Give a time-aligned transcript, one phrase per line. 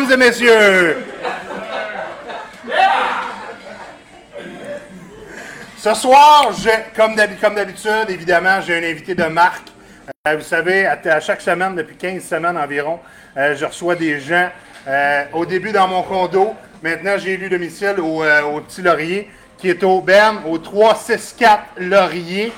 [0.00, 0.96] mesdames et messieurs.
[5.78, 6.50] Ce soir,
[6.96, 9.68] comme d'hab- comme d'habitude, évidemment, j'ai un invité de marque.
[10.26, 12.98] Euh, vous savez, à, chaque semaine, depuis 15 semaines environ,
[13.36, 14.48] euh, je reçois des gens.
[14.86, 19.70] euh, au début dans mon condo, maintenant j'ai élu domicile au, au Petit Laurier, qui
[19.70, 22.52] est au Berne, au 364 Laurier.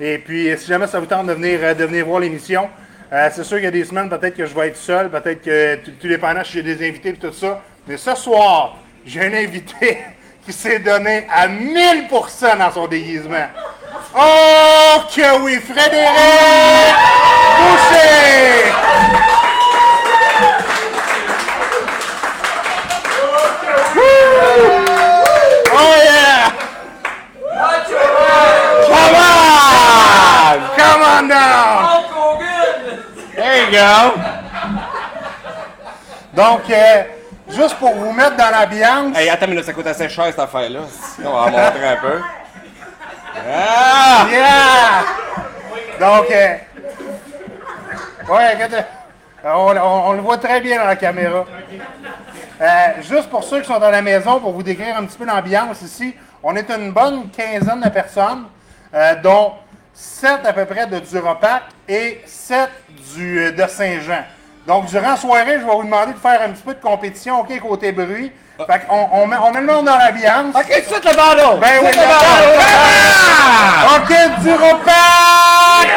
[0.00, 2.68] Et puis, si jamais ça vous tente de venir, de venir voir l'émission,
[3.10, 5.42] euh, c'est sûr qu'il y a des semaines, peut-être que je vais être seul, peut-être
[5.42, 7.62] que tout tout si j'ai des invités et tout ça.
[7.86, 8.76] Mais ce soir,
[9.06, 9.98] j'ai un invité
[10.44, 13.46] qui s'est donné à 1000% dans son déguisement.
[14.14, 15.94] Oh que oui, Frédéric
[17.58, 18.72] Boucher!
[25.72, 26.52] Oh yeah!
[28.86, 30.58] Come on!
[30.76, 31.97] Come on down!
[33.70, 34.20] Go!
[36.34, 37.02] Donc, euh,
[37.50, 40.38] juste pour vous mettre dans l'ambiance, Hey, attends, mais là, ça coûte assez cher cette
[40.38, 40.80] affaire-là.
[41.20, 42.20] On va en montrer un peu.
[43.50, 44.26] Ah!
[44.30, 45.04] Yeah!
[46.00, 46.56] Donc, euh,
[48.32, 48.82] ouais, regarde, euh,
[49.54, 51.44] on, on- on le voit très bien dans la caméra.
[52.60, 52.66] Euh,
[53.02, 55.82] juste pour ceux qui sont à la maison, pour vous décrire un petit peu l'ambiance
[55.82, 58.44] ici, on est une bonne quinzaine de personnes,
[58.94, 59.52] euh, dont
[59.94, 62.68] 7 à peu près de Duropac et 7
[63.14, 64.24] du, euh, de Saint-Jean.
[64.66, 67.40] Donc, durant la soirée, je vais vous demander de faire un petit peu de compétition,
[67.40, 68.30] OK, côté bruit.
[68.66, 70.54] Fait qu'on on met, on met le monde dans l'ambiance.
[70.54, 71.58] Ok, tout de suite le ballon!
[71.58, 72.58] Ben oui, ballon!
[73.96, 75.88] OK, Duropac!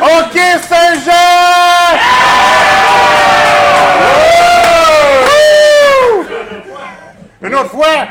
[0.00, 1.98] OK, Saint-Jean!
[5.26, 6.26] Wouh!
[7.42, 8.06] Une autre fois.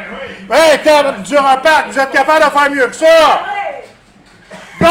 [0.84, 3.42] Tab- Duropac, vous êtes capable de faire mieux que ça?
[4.80, 4.88] Go!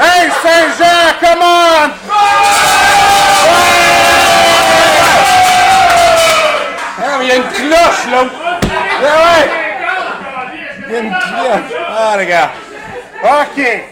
[0.00, 1.90] Hey, Saint-Jean, come on!
[7.18, 8.24] Mais il y a une cloche, là!
[9.02, 9.50] Ah ouais!
[10.86, 11.78] Il y a une cloche!
[11.90, 12.50] Ah, les gars!
[13.22, 13.82] OK.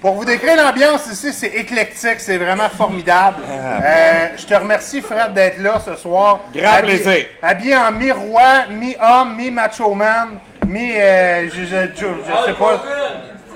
[0.00, 3.42] Pour vous décrire l'ambiance ici, c'est éclectique, c'est vraiment formidable.
[3.84, 6.40] Euh, je te remercie, Fred, d'être là ce soir.
[6.54, 7.26] Grand Habillé- plaisir.
[7.42, 10.92] Habillé en mi-roi, mi-homme, mi-macho man, mi...
[10.96, 12.82] euh, je, je, je- je sais pas.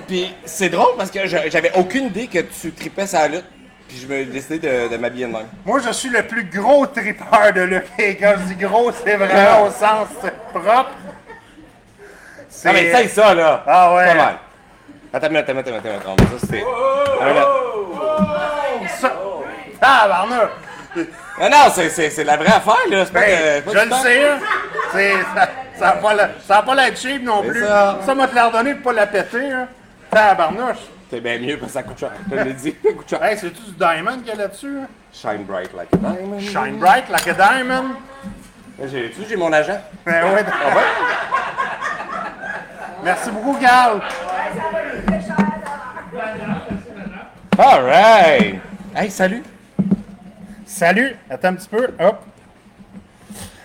[0.07, 3.45] Puis c'est drôle parce que j'avais aucune idée que tu tripais sa lutte.
[3.87, 5.47] Puis je me décidé de, de m'habiller de même.
[5.65, 7.87] Moi, je suis le plus gros tripeur de lutte.
[7.99, 10.07] Et quand je dis gros, c'est vraiment au sens
[10.53, 10.91] propre.
[12.49, 12.69] C'est...
[12.69, 13.63] Ah, mais c'est ça, là!
[13.67, 14.05] Ah ouais.
[14.07, 14.35] Pas mal.
[15.13, 16.15] Attends, attends, attends.
[16.17, 16.63] Ça, c'était.
[16.63, 17.33] Attends une
[18.79, 18.91] minute.
[18.99, 19.13] Ça...
[19.81, 20.25] Ah!
[21.39, 23.05] Non, non, c'est- c'est c'est la vraie affaire, là.
[23.05, 24.01] C'est pas Ben, que- pas je du le temps.
[24.03, 24.39] sais, hein.
[24.91, 25.49] C'est, ça,
[25.79, 27.63] ça va pas la- ça va pas cheap non C'est plus.
[27.65, 27.99] ça.
[28.05, 29.67] Ça m'a te l'air donné pour pas la péter, hein.
[30.11, 30.77] Tabarnouche.
[31.09, 32.11] C'est bien mieux parce que ça coûte cher.
[32.29, 33.23] Je te l'ai dit, ça coûte cher.
[33.23, 34.77] Hey, c'est-tu du diamond qu'il y a là-dessus?
[34.83, 34.87] hein?
[35.13, 36.39] Shine bright like a diamond.
[36.39, 37.95] Shine bright like a diamond.
[38.91, 39.81] J'ai tu j'ai mon agent.
[40.05, 40.45] Ben ouais.
[40.47, 40.83] Ah ouais?
[43.03, 44.01] Merci beaucoup, Gal.
[47.57, 48.59] Alright!
[48.95, 49.43] Hey, salut!
[50.75, 51.17] Salut.
[51.29, 51.89] Attends un petit peu.
[51.99, 52.19] Hop.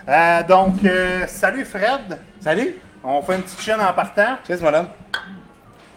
[0.08, 2.18] Euh, donc, euh, salut Fred.
[2.42, 2.76] Salut!
[3.04, 4.38] On fait une petite chaîne en partant.
[4.46, 4.88] Cheers, homme.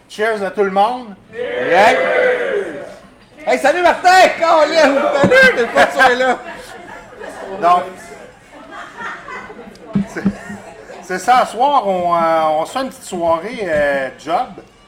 [0.08, 1.14] Cheers à tout le monde.
[1.34, 1.96] Hey!
[3.44, 4.08] Hey, salut Martin!
[4.38, 5.56] Salut!
[5.56, 6.38] T'es pas sûr là!
[7.60, 7.82] Donc,
[11.02, 14.46] c'est- ça, ce soir, on, euh, on se fait une petite soirée euh, job.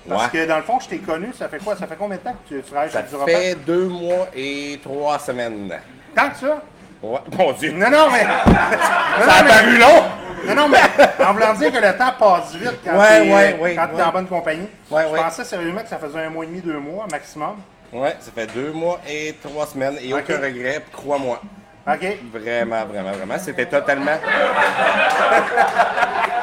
[0.08, 0.30] Parce Ouais.
[0.40, 1.76] que dans le fond, je t'ai connu, ça fait quoi?
[1.76, 3.34] Ça fait combien de temps que tu, tu travailles Ça chez Duropac?
[3.34, 5.72] fait deux mois et trois semaines.
[6.14, 6.62] Tant que ça?
[7.02, 7.72] Ouais, mon Dieu!
[7.72, 8.24] Non, non, mais.
[8.46, 10.02] non, Ça non, a mais- paru long!
[10.44, 10.78] Non, non, mais
[11.24, 13.60] en voulant dire que le temps passe vite quand Ouais, t'es ouais, t'es
[13.94, 14.02] ouais.
[14.02, 14.68] en bonne compagnie.
[14.90, 15.20] Ouais, je ouais.
[15.20, 17.56] pensais sérieusement que ça faisait un mois et demi, deux mois maximum.
[17.92, 21.40] Ouais, ça fait deux mois et trois semaines et aucun regret, crois-moi.
[21.86, 22.06] OK?
[22.32, 23.34] Vraiment, vraiment, vraiment.
[23.38, 24.16] C'était totalement.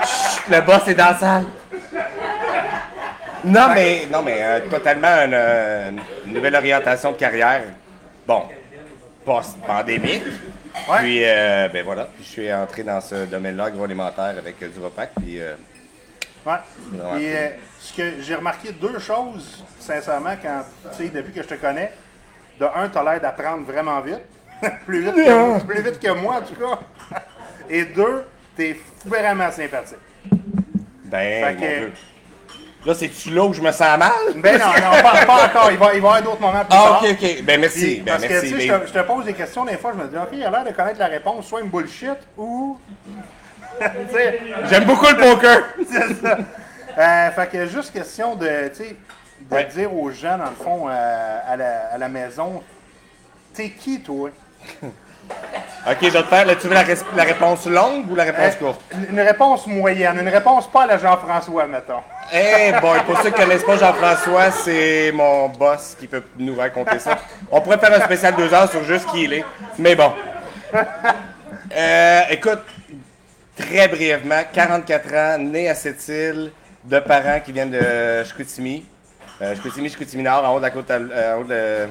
[0.06, 1.46] Chut, le boss est dans la salle.
[3.44, 5.92] Non, mais, non, mais euh, totalement une, euh,
[6.26, 7.64] une nouvelle orientation de carrière.
[8.28, 8.44] Bon,
[9.30, 10.24] post-pandémique.
[10.90, 10.98] Ouais.
[11.00, 14.80] Puis, euh, ben voilà, puis je suis entré dans ce domaine-là agroalimentaire avec euh, du
[14.80, 15.12] repac.
[15.22, 15.54] Puis, euh,
[16.46, 16.56] Ouais.
[16.96, 17.50] Euh,
[17.80, 20.64] ce que j'ai remarqué deux choses, sincèrement, quand
[20.98, 21.92] tu sais, depuis que je te connais.
[22.60, 24.22] De un, tu as l'air d'apprendre vraiment vite.
[24.86, 26.80] plus, vite que, plus vite que moi, en tout cas.
[27.70, 28.24] Et deux,
[28.56, 29.98] tu es vraiment sympathique.
[31.06, 31.94] ben, Fait mon que- Dieu.
[32.86, 34.12] Là, c'est-tu là où je me sens mal?
[34.38, 35.70] Ben non, non, pas, pas encore.
[35.72, 37.44] Il va, il va y avoir d'autres moments plus Ah, ok, ok.
[37.44, 37.80] Ben, merci.
[37.96, 39.76] Puis, Ben, parce que, tu sais, ben- je, te, je te pose des questions, des
[39.78, 42.18] fois, je me dis, OK, il a l'air de connaître la réponse, soit une bullshit
[42.38, 42.80] ou.
[44.70, 45.64] J'aime beaucoup le poker.
[45.92, 46.38] c'est ça.
[46.98, 49.66] Euh, fait que juste question de, de Ouais.
[49.66, 52.62] dire aux gens, dans le fond, euh, à, la, à la maison,
[53.54, 54.30] t'es qui, toi?
[55.90, 56.46] Ok, je vais te faire.
[56.46, 58.82] là, tu veux la, réponse longue ou la réponse Euh, courte?
[59.10, 62.02] Une réponse moyenne, une réponse pas à la Jean-François, mettons.
[62.34, 66.56] Eh boy, pour ceux qui ne connaissent pas Jean-François, c'est mon boss qui peut nous
[66.56, 67.18] raconter ça.
[67.50, 69.46] On pourrait faire un spécial deux heures sur juste qui il est.
[69.78, 70.12] Mais bon.
[71.76, 72.62] Euh, écoute,
[73.56, 76.52] très brièvement, 44 ans, né à cette île,
[76.84, 78.86] de parents qui viennent de Chicoutimi.
[79.42, 80.90] Euh, Chicoutimi, Chicoutimi-Nord, en haut de la côte...
[80.92, 81.90] euh, en haut de...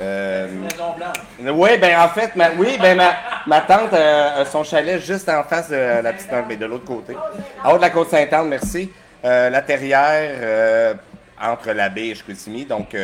[0.00, 0.46] euh,
[1.40, 3.00] oui, ben en fait, ma, oui, ben
[3.46, 7.14] ma, tante euh, son chalet juste en face de la petite mais de l'autre côté.
[7.64, 8.90] En haut de la côte Sainte-Anne, merci.
[9.24, 10.94] Euh, la terrière euh,
[11.40, 12.64] entre la baie et Chicoutimi.
[12.64, 12.96] Donc,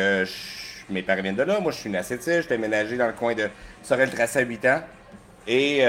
[0.89, 1.59] mes parents viennent de là.
[1.59, 2.35] Moi, je suis Sept-Îles.
[2.35, 3.49] Je suis déménagé dans le coin de
[3.83, 4.81] Sorel-Tracé à 8 ans.
[5.47, 5.81] Et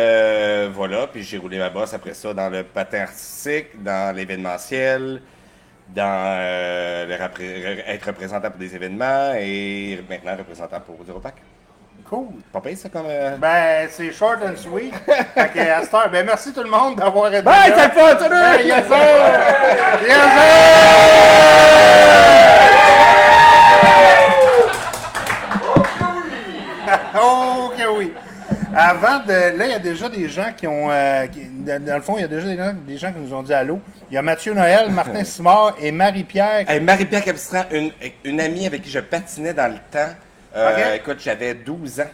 [0.75, 5.23] voilà, puis j'ai roulé ma bosse après ça dans le patin artistique, dans l'événementiel,
[5.95, 11.35] dans euh, le repré- être représentant pour des événements et maintenant représentant pour Europac.
[12.09, 12.27] Cool.
[12.53, 13.07] Pas pire, ça, comme...
[13.09, 14.95] euh, Ben, c'est short and sweet.
[15.35, 17.77] fait que, à cette heure, ben, merci tout le monde d'avoir été Bye, là.
[17.77, 18.65] c'est le fun, salut!
[18.67, 18.97] Yes, sir!
[20.09, 20.23] Yes,
[22.63, 22.78] sir!
[28.79, 29.59] Avant de.
[29.59, 30.89] Là, il y a déjà des gens qui ont.
[30.91, 33.35] euh, qui- dans, le fond, il y a déjà des gens, des gens qui nous
[33.35, 33.81] ont dit allô.
[34.11, 36.71] Il y a Mathieu Noël, Martin Simard et Marie-Pierre.
[36.71, 37.91] Hey, Marie-Pierre Capistran, une,
[38.25, 40.13] une amie avec qui je patinais dans le temps.
[40.57, 40.95] Euh.
[40.95, 42.05] Écoute, j'avais 12 ans.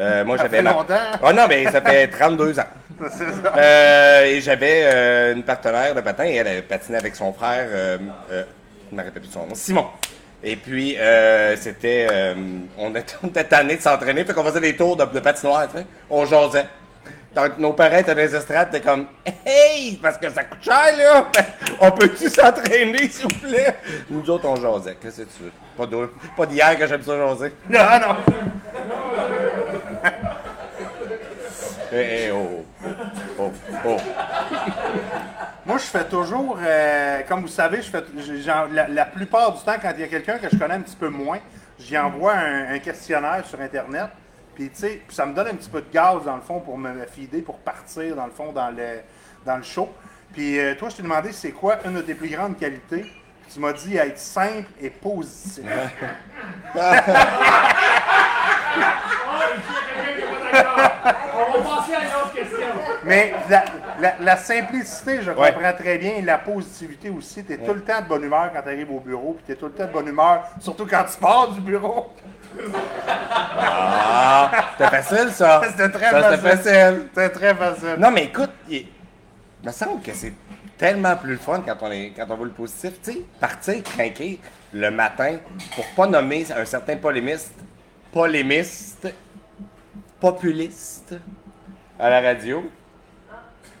[0.00, 0.62] Euh, moi, Ça j'avais.
[0.62, 0.94] longtemps.
[1.22, 2.62] Oh non, mais ça fait 32 ans.
[3.10, 3.52] C'est ça.
[3.56, 7.66] Euh, et j'avais une partenaire de patin et elle patiné avec son frère,
[8.30, 8.36] je
[8.92, 9.86] ne me rappelle plus son nom, Simon.
[10.46, 12.06] Et puis, euh, c'était.
[12.12, 12.34] euh,
[12.76, 15.86] on était, tannés de s'entraîner, fait qu'on faisait des tours de, de patinoire, tu sais.
[16.10, 16.66] On jasait.
[17.34, 19.06] Donc, nos parents étaient dans les estrades, t'es comme,
[19.44, 21.26] hey, parce que ça coûte cher, là.
[21.80, 23.74] On peut-tu s'entraîner, s'il vous plaît?
[24.08, 24.96] Nous autres, on jasait.
[25.02, 25.52] Qu'est-ce que tu veux?
[25.76, 27.52] Pas d'au- Pas d'hier que j'aime ça jaser.
[27.68, 28.16] Non, non.
[31.92, 32.64] Eh, eh, oh,
[33.38, 33.52] oh,
[33.84, 33.96] oh.
[35.66, 38.04] Moi, je fais toujours, euh, comme vous savez, je fais,
[38.70, 40.96] la, la plupart du temps, quand il y a quelqu'un que je connais un petit
[40.96, 41.38] peu moins,
[41.78, 44.08] j'y envoie un, un questionnaire sur Internet.
[44.54, 46.60] Puis, tu sais, puis ça me donne un petit peu de gaz, dans le fond,
[46.60, 49.00] pour me fider, pour partir, dans le fond, dans le,
[49.46, 49.88] dans le show.
[50.34, 53.00] Puis, euh, toi, je t'ai demandé c'est quoi une de tes plus grandes qualités?
[53.00, 55.64] Puis tu m'as dit être simple et positif.
[60.76, 62.58] On va passer à une autre question.
[63.04, 63.64] Mais la,
[64.00, 65.52] la- la simplicité, je Ouais.
[65.52, 67.44] comprends très bien, et la positivité aussi.
[67.44, 69.52] Tu es tout le temps de bonne humeur quand tu arrives au bureau, puis tu
[69.52, 72.12] es tout le temps de bonne humeur, surtout quand tu pars du bureau.
[73.56, 75.60] Ah, c'était facile, ça.
[75.70, 76.40] C'était très Ça, facile.
[76.52, 76.56] C'était
[77.18, 77.30] facile.
[77.32, 77.96] Très facile.
[77.98, 78.76] Non, mais écoute, il,
[79.62, 80.32] il me semble que c'est
[80.78, 82.92] tellement plus le fun quand on, est, quand on voit le positif.
[83.02, 84.40] Tu sais, partir craquer
[84.72, 85.36] le matin
[85.74, 87.54] pour pas nommer un certain polémiste,
[88.12, 89.08] polémiste,
[90.20, 91.14] populiste
[91.98, 92.64] à la radio,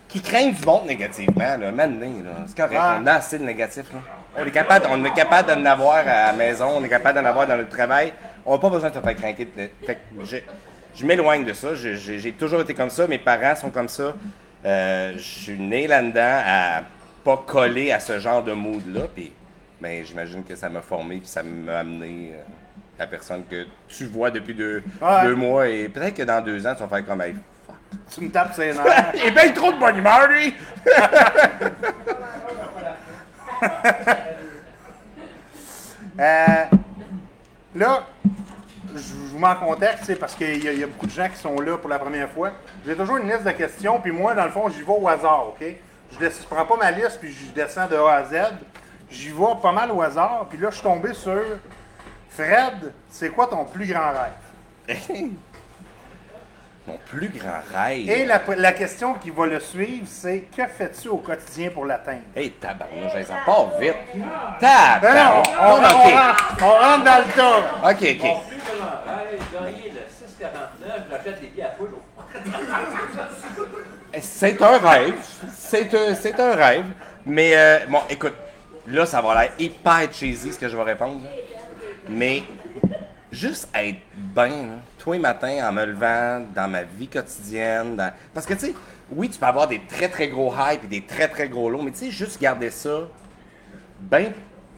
[0.08, 2.30] qui craignent du monde négativement, là, maintenant, là.
[2.46, 2.98] C'est correct, Ouais.
[3.02, 3.98] on a assez de négatifs, là.
[4.38, 7.28] On est capable, on est capable d'en avoir à la maison, on est capable d'en
[7.28, 8.12] avoir dans notre travail.
[8.46, 9.48] On n'a pas besoin de se faire craquer.
[10.22, 10.36] Je,
[10.94, 11.74] je m'éloigne de ça.
[11.74, 13.06] J'ai toujours été comme ça.
[13.06, 14.14] Mes parents sont comme ça.
[14.64, 16.82] Euh, je suis né là-dedans à
[17.24, 19.02] pas coller à ce genre de mood-là.
[19.14, 19.32] Puis,
[19.80, 22.42] ben, j'imagine que ça m'a formé puis ça m'a amené euh,
[22.98, 25.22] la personne que tu vois depuis deux, Ouais.
[25.24, 25.68] deux mois.
[25.68, 27.34] Et peut-être que dans deux ans, tu vas faire comme hey,
[28.12, 29.10] Tu me tapes ses nerfs.
[29.14, 30.54] Il est bien trop de bonne humeur, lui!
[36.20, 36.64] Euh,
[37.74, 38.04] là,
[38.94, 41.36] je vous mets en contexte, sais, parce qu'il y, y a beaucoup de gens qui
[41.38, 42.52] sont là pour la première fois.
[42.86, 45.48] J'ai toujours une liste de questions, puis moi, dans le fond, j'y vais au hasard,
[45.48, 45.64] OK?
[46.12, 48.34] Je ne prends pas ma liste, puis je descends de A à Z.
[49.10, 51.40] J'y vais pas mal au hasard, puis là, je suis tombé sur
[52.36, 54.98] Fred, c'est quoi ton plus grand rêve?
[56.86, 58.10] Mon plus grand rêve?
[58.10, 62.20] Et la, la question qui va le suivre, c'est que fais-tu au quotidien pour l'atteindre?
[62.36, 63.94] Hey, tabarnouche, ça part vite.
[64.14, 64.26] Ben
[64.60, 65.46] Tabarnouche.
[65.58, 67.90] on, on rentre, on rentre dans le tas.
[67.90, 68.48] Ok, ok.
[68.48, 71.90] Plus grand rêve, gagner le 649, j'achète des billets à full.
[74.20, 75.14] C'est un rêve.
[75.56, 76.84] C'est un, c'est un rêve.
[77.26, 78.34] Mais, euh, bon, écoute,
[78.86, 81.22] là, ça va l'air hyper cheesy ce que je vais répondre.
[81.24, 81.30] là.
[82.08, 82.42] Mais,
[83.32, 87.96] juste être bien, tous les matins, en me levant, dans ma vie quotidienne.
[87.96, 88.74] dans- Parce que, tu sais,
[89.10, 91.82] oui, tu peux avoir des très, très gros highs et des très, très gros lows,
[91.82, 93.00] mais tu sais, juste garder ça
[94.00, 94.32] bien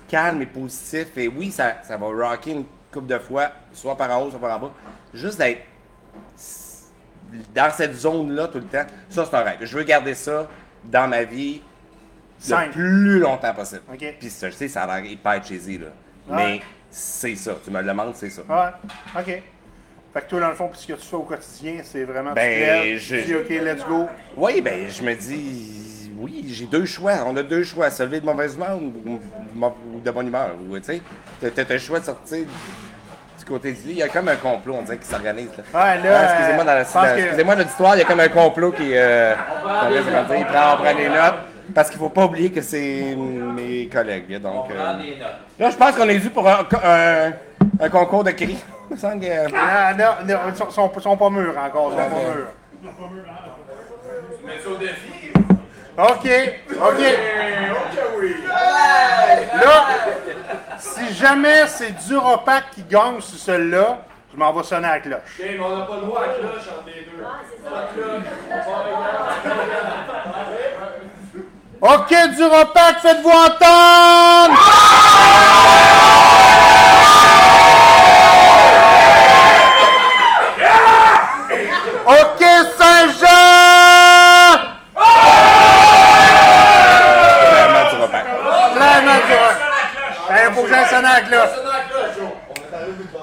[0.08, 1.08] calme et positif.
[1.16, 4.40] Et oui, ça, ça va rocker une couple de fois, soit par en haut, soit
[4.40, 4.72] par en bas.
[5.12, 5.62] Juste d'être
[7.54, 9.58] dans cette zone-là tout le temps, ça c'est un rêve.
[9.62, 10.48] Je veux garder ça
[10.84, 11.60] dans ma vie
[12.38, 12.70] le Simple.
[12.72, 13.82] plus longtemps possible.
[13.92, 14.14] OK.
[14.20, 15.86] Puis ça, je sais, ça a l'air hyper cheesy, là.
[16.28, 16.36] Ouais.
[16.36, 17.52] Mais c'est ça.
[17.64, 18.42] Tu me le demandes, c'est ça.
[18.48, 19.42] Ouais, OK.
[20.14, 22.32] Fait que toi, dans le fond, puis ce que tu fais au quotidien, c'est vraiment
[22.32, 24.06] Ben, tu te lèves, je- tu dis OK, let's go.
[24.36, 27.12] Oui, ben, je me dis, oui, j'ai deux choix.
[27.26, 27.90] On a deux choix.
[27.90, 29.20] Se lever de mauvaise humeur ou,
[30.02, 30.52] de bonne humeur.
[30.70, 32.46] ou, Tu sais, t'as- le choix de sortir
[33.38, 33.90] du côté du lit.
[33.90, 35.50] Il y a comme un complot, on dirait, qui s'organise.
[35.58, 35.64] là.
[35.74, 37.54] Ouais, là, Ah, excusez-moi, dans la, excusez-moi
[37.94, 38.92] il y a comme un complot qui.
[38.96, 41.34] Euh, il prend, on prend des notes.
[41.74, 44.38] Parce qu'il faut pas oublier que c'est mes collègues.
[44.40, 45.26] Donc, On euh, prend des notes.
[45.58, 47.32] là, je pense qu'on est dû pour un, un-
[47.80, 48.30] un concours de
[48.96, 52.34] semble que- Ah, non, non, ils sont, sont, sont pas mûrs encore, ils sont pas
[52.34, 53.26] mûrs.
[54.44, 55.32] Mais c'est au défi.
[55.98, 56.28] OK,
[56.82, 57.00] OK.
[59.54, 59.86] Là,
[60.78, 63.98] si jamais c'est Duropac qui gagne sur celle-là,
[64.32, 65.20] je m'en vais sonner à la cloche.
[65.40, 67.22] OK, mais on n'a pas le droit à cloche entre les deux.
[67.64, 68.22] Pas de cloche.
[71.80, 74.58] OK, Duropac, faites-vous entendre!
[82.06, 82.42] OK,
[82.78, 83.26] Saint-Jean!
[87.50, 88.24] Vraiment, tu repars.
[88.74, 89.58] Clairement, Duropac.
[90.28, 91.56] Ben, faut que j'aille sonner à la cloche.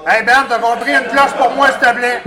[0.06, 2.22] Hey Ben, t'as compris une cloche pour moi, s'il te plaît?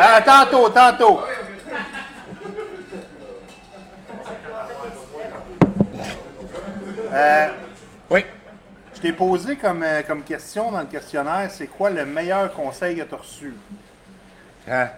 [0.00, 1.20] Ah, tantôt, tantôt.
[7.12, 7.48] Euh,
[8.10, 8.24] Oui.
[8.94, 12.96] je t'ai posé comme, euh, comme question dans le questionnaire, c'est quoi le meilleur conseil
[12.96, 13.54] que tu as reçu?
[14.70, 14.90] Ah.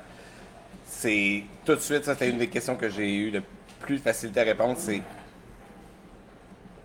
[0.86, 3.42] C'est tout de suite, ça c'était une des questions que j'ai eu le
[3.80, 4.74] plus facilité à répondre.
[4.78, 5.02] C'est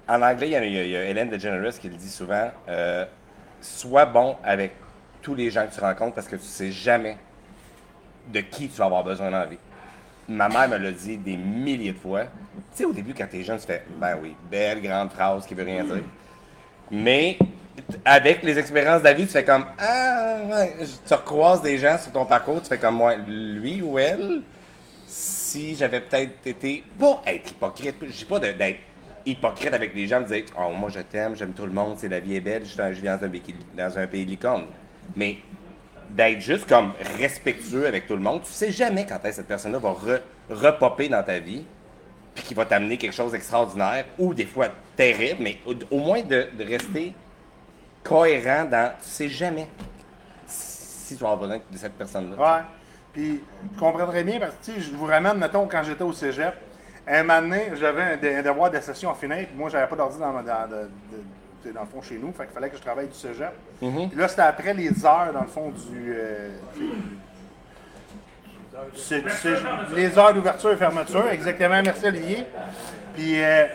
[0.08, 1.96] en anglais, il y a, il y a- il y a Hélène DeGeneres qui le
[1.96, 3.06] dit souvent euh,
[3.62, 4.74] sois bon avec
[5.24, 7.18] tous les gens que tu rencontres parce que tu sais jamais
[8.28, 9.58] de qui tu vas avoir besoin dans la vie.
[10.28, 12.24] Ma mère me l'a dit des milliers de fois.
[12.24, 12.30] Tu
[12.74, 15.64] sais, au début, quand t'es jeune, tu fais ben oui, belle grande phrase qui veut
[15.64, 16.04] rien dire.
[16.92, 17.38] Mais
[18.04, 20.38] avec les expériences de la vie, tu fais comme Ah,
[21.08, 24.42] tu recroises des gens sur ton parcours, tu fais comme moi, lui ou elle,
[25.08, 28.80] si j'avais peut-être été, pas être hypocrite, je dis pas d'être
[29.26, 32.10] hypocrite avec les gens, de dire Oh, moi je t'aime, j'aime tout le monde, c'est
[32.10, 33.30] la vie est belle, je, vis dans un,
[33.78, 34.66] dans un pays licorne.
[35.16, 35.38] Mais
[36.10, 39.92] d'être juste comme respectueux avec tout le monde, tu sais jamais quand cette personne-là va
[39.92, 41.66] re- repopper dans ta vie
[42.34, 45.58] puis qui va t'amener quelque chose d'extraordinaire ou des fois terrible, mais
[45.92, 47.14] au, moins de, rester
[48.04, 48.92] cohérent dans.
[49.02, 49.68] Tu sais jamais
[50.46, 52.36] si tu vas avoir besoin de cette personne-là.
[52.38, 52.64] Ouais.
[53.14, 53.42] Puis,
[53.74, 56.54] je comprends très bien parce que, tu je vous ramène, mettons, quand j'étais au cégep,
[57.08, 59.88] un moment donné, j'avais un, de- un devoir de session à finir, puis moi, j'avais
[59.88, 60.44] pas d'ordi dans, dans,
[61.74, 63.52] dans le fond chez nous, fait qu'il fallait que je travaille du cégep.
[64.10, 66.14] Puis là, c'était après les heures, dans le fond, du.
[66.16, 66.82] euh, du
[68.94, 72.46] du cégep- les heures d'ouverture et fermeture, exactement, merci Olivier.
[73.16, 73.66] Puis, euh,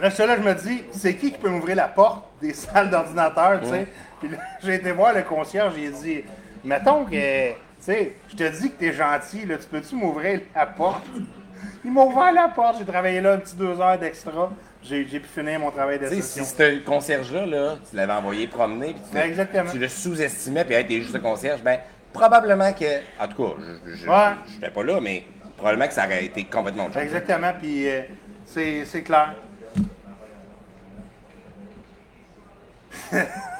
[0.00, 3.60] Là, là, je me dis, c'est qui qui peut m'ouvrir la porte des salles d'ordinateur,
[3.60, 3.86] tu sais?
[4.18, 6.24] Puis là, j'ai été voir le concierge, j'ai dit,
[6.64, 10.64] mettons que, tu sais, je te dis que t'es gentil, là, tu peux-tu m'ouvrir la
[10.64, 11.04] porte?
[11.84, 14.50] Il m'a ouvert la porte, j'ai travaillé là un petit deux heures d'extra,
[14.82, 16.44] j'ai pu finir mon travail session.
[16.44, 19.70] si ce concierge-là, là, tu l'avais envoyé promener, puis tu, Ben, exactement.
[19.70, 21.78] tu le sous-estimais, puis hey, t'es juste le concierge, ben,
[22.12, 23.00] probablement que.
[23.22, 23.54] En tout cas,
[23.86, 24.30] je- je Ouais.
[24.54, 25.24] n'étais pas là, mais
[25.56, 27.02] probablement que ça aurait été complètement autre chose.
[27.02, 28.00] Exactement, puis euh,
[28.46, 29.34] c'est clair.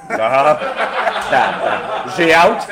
[0.09, 0.59] Ah,
[2.17, 2.67] J'ai hâte.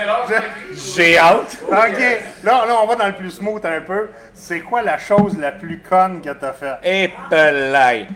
[0.96, 1.58] J'ai hâte.
[1.68, 2.00] OK,
[2.44, 4.10] là, là, on va dans le plus smooth un peu.
[4.34, 6.78] C'est quoi la chose la plus conne que t'as faite?
[6.84, 8.08] Et pelay.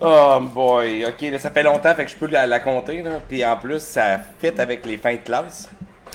[0.00, 3.20] Oh boy, ok, là, ça fait longtemps, fait que je peux la, la compter, là.
[3.26, 5.68] Puis en plus, ça fit avec les fins de classe.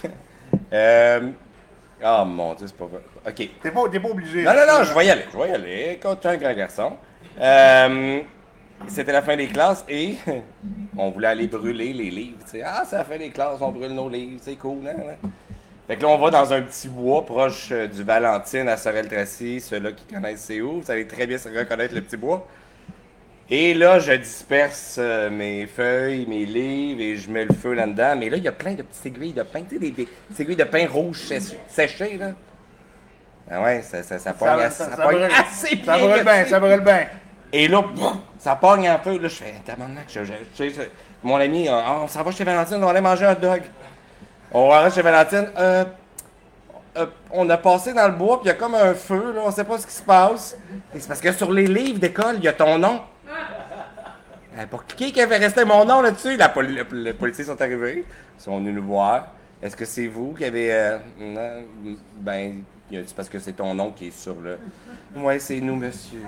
[0.73, 1.31] euh...
[2.05, 3.01] Oh mon dieu, c'est pas vrai.
[3.27, 3.35] Ok.
[3.61, 4.43] T'es pas, t'es pas obligé.
[4.43, 5.89] Non, non, non, je vais y aller, je vais y aller.
[5.93, 6.97] Écoute, tu es un grand garçon.
[7.39, 8.21] Euh,
[8.87, 10.15] C'était la fin des classes et
[10.97, 12.39] on voulait aller brûler les livres.
[12.65, 14.95] Ah, c'est la fin des classes, on brûle nos livres, c'est cool, hein?
[15.23, 15.29] hein.
[15.87, 19.59] Fait que là, on va dans un petit bois proche euh, du Valentine à Sorel-Tracy.
[19.61, 22.47] Ceux-là qui connaissent c'est où, vous allez très bien se reconnaître le petit bois.
[23.55, 28.15] Et là, je disperse euh, mes feuilles, mes livres et je mets le feu là-dedans.
[28.17, 30.05] Mais là, il y a plein de petites aiguilles de pain, tu sais, des, des
[30.07, 31.21] petites aiguilles de pain rouge
[31.67, 32.31] séchées, là.
[33.51, 35.29] Ah ouais, ça, ça, ça pogne, Ça, assez- ça, ça ça pogne brûle.
[35.37, 36.49] assez Ça bien brûle bien, là-dessus.
[36.49, 37.05] ça brûle bien.
[37.51, 37.83] Et là,
[38.39, 39.19] ça pogne un peu.
[39.19, 40.81] Là, je fais, tabarnak, je, je- je- je-
[41.21, 43.61] mon ami, euh, Ah, on s'en va chez Valentine, on va aller manger un dog.
[44.51, 45.49] On va aller chez Valentine.
[45.59, 45.85] Euh,
[46.97, 49.41] euh, on a passé dans le bois, puis il y a comme un feu, là,
[49.45, 50.57] on sait pas ce qui se passe.
[50.95, 53.01] Et c'est parce que sur les livres d'école, il y a ton nom.
[54.57, 56.37] Euh, pour qui qui avait resté mon nom là-dessus?
[56.37, 58.05] La poli- le- les policiers sont arrivés,
[58.37, 59.27] ils sont venus nous voir.
[59.61, 60.71] Est-ce que c'est vous qui avez.
[60.73, 61.63] euh, non,
[62.17, 64.59] ben, dit, parce que c'est ton nom qui est sur le.
[65.15, 66.21] Ouais, c'est nous, monsieur.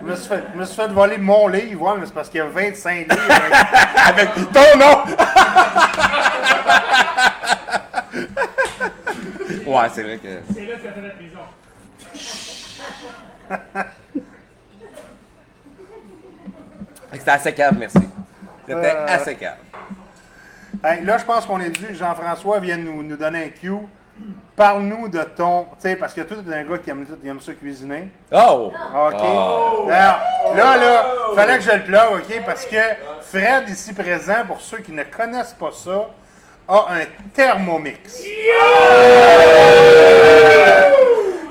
[0.00, 2.28] Je me suis fait, je me suis fait voler mon livre, ouais, mais c'est parce
[2.28, 3.16] qu'il y a 25 livres.
[4.06, 5.02] Avec ton nom!
[9.66, 10.28] ouais, c'est vrai que.
[10.54, 11.40] C'est là que tu as fait la prison.
[17.12, 17.98] C'était assez calme, merci.
[18.66, 19.56] C'était Euh, assez calme.
[20.84, 21.94] Hey, là, je pense qu'on est dû.
[21.94, 23.72] Jean-François vient nous, nous donner un cue.
[24.54, 25.64] Parle-nous de ton.
[25.64, 28.08] Tu sais, parce que toi, tu es un gars qui aime, qui aime ça cuisiner.
[28.32, 28.72] Oh!
[28.72, 29.14] OK.
[29.90, 30.20] Alors,
[30.54, 32.42] là, là, fallait que je le plug, OK?
[32.46, 32.76] Parce que
[33.22, 36.08] Fred, ici présent, pour ceux qui ne connaissent pas ça,
[36.68, 38.22] a un thermomix.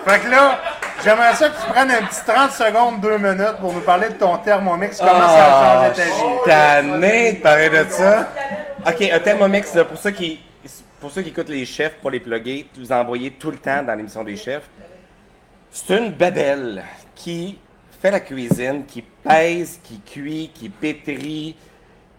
[0.05, 0.59] Fait que là,
[1.05, 4.15] j'aimerais ça que tu prennes un petit 30 secondes, 2 minutes pour nous parler de
[4.15, 6.91] ton thermomix, comment ça a changé ta vie?
[6.91, 8.29] tanné de parler de ça.
[8.87, 10.39] OK, un Thermomix, là, pour ceux qui
[10.99, 13.93] pour ceux qui écoutent les chefs, pour les plugger, vous envoyez tout le temps dans
[13.93, 14.67] l'émission des chefs.
[15.71, 16.83] C'est une babelle
[17.13, 17.59] qui
[18.01, 21.55] fait la cuisine, qui pèse, qui cuit, qui pétrit,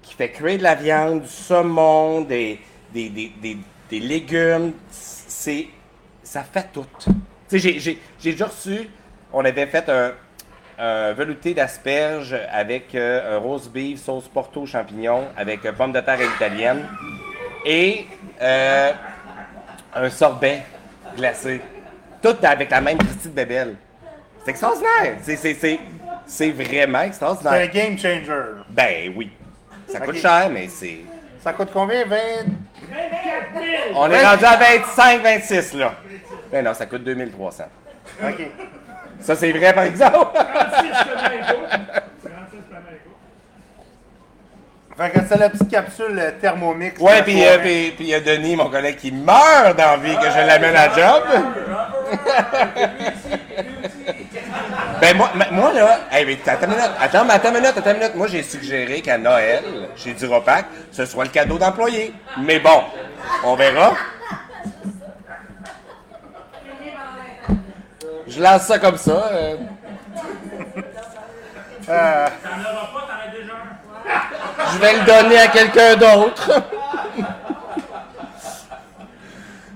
[0.03, 2.61] qui fait cuire de la viande, du saumon, des,
[2.93, 3.59] des, des, des,
[3.91, 4.73] des légumes.
[4.91, 5.67] C'est,
[6.23, 6.87] ça fait tout.
[7.49, 8.89] Tu sais, j'ai, j'ai, j'ai déjà reçu,
[9.33, 10.13] on avait fait un,
[10.79, 16.01] un velouté d'asperges avec euh, un roast beef sauce porto champignons avec euh, pommes de
[16.01, 16.87] terre à l'italienne
[17.65, 18.07] et
[18.43, 18.93] euh,
[19.95, 20.63] un sorbet
[21.17, 21.61] glacé.
[22.23, 23.77] Tout avec la même petite bébelle.
[24.45, 25.17] C'est extraordinaire.
[25.23, 25.79] C'est, c'est, c'est,
[26.27, 27.71] c'est vraiment C'est un extraordinaire.
[27.71, 28.43] game changer.
[28.71, 29.31] Ben oui.
[29.89, 30.99] Ça coûte cher, mais c'est.
[31.41, 32.05] Ça coûte combien?
[32.05, 32.17] 20?
[32.89, 33.67] 24 000!
[33.95, 35.95] On est rendu à 25, 26 là.
[36.51, 37.65] Ben non, ça coûte 2300.
[38.23, 38.47] OK.
[39.21, 40.17] Ça, c'est vrai, par exemple.
[40.35, 40.39] 36
[40.81, 41.67] paiements égaux.
[41.69, 43.17] 36 paiements égaux.
[44.97, 46.99] Fait que c'est la petite capsule euh, thermomix.
[47.01, 47.59] Ouais, puis euh, soirée.
[47.63, 50.89] puis- puis il y a Denis, mon collègue, qui meurt d'envie que je l'amène à
[50.95, 51.23] job.
[55.01, 57.77] ben moi, ma- moi là, hey, mais attends une minute, attends, mais attends une minute,
[57.77, 58.15] attends une minute.
[58.15, 59.63] Moi, j'ai suggéré qu'à Noël,
[59.97, 62.15] chez Duropac, ce soit le cadeau d'employé.
[62.39, 62.83] Mais bon,
[63.45, 63.95] on verra.
[68.29, 69.29] Je lance ça comme ça.
[69.33, 69.57] euh.
[71.87, 72.27] T'en auras
[72.93, 74.73] pas, t'en as déjà un.
[74.75, 76.51] Je vais le donner à quelqu'un d'autre.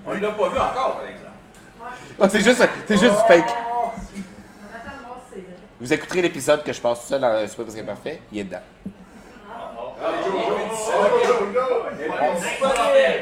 [0.07, 1.31] On l'a pas vu encore, par exemple.
[2.21, 3.55] Ah, c'est juste, c'est juste du fake.
[5.81, 8.45] Vous écouterez l'épisode que je passe tout seul dans Super Parce que Parfait, il est
[8.45, 8.59] dedans.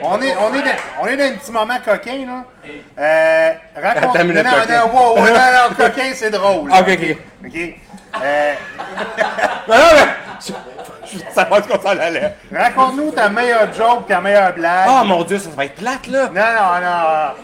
[0.03, 0.71] On est, on, est dans,
[1.03, 2.45] on est dans un petit moment coquin, là.
[2.99, 4.17] Euh, raconte...
[4.17, 4.79] Attends non, non, coquin.
[4.87, 6.71] non, wow, non, non, coquin, c'est drôle.
[6.71, 7.17] Ok, ok.
[7.47, 7.75] OK.
[8.23, 8.53] Euh,
[9.69, 10.09] Non, non, mais
[10.41, 10.53] je,
[11.13, 12.35] je veux savoir ce qu'on s'en allait.
[12.55, 14.89] Raconte-nous ta meilleure joke, ta meilleure blague.
[14.91, 16.27] Oh mon dieu, ça va être plate là.
[16.27, 17.35] Non, non, non.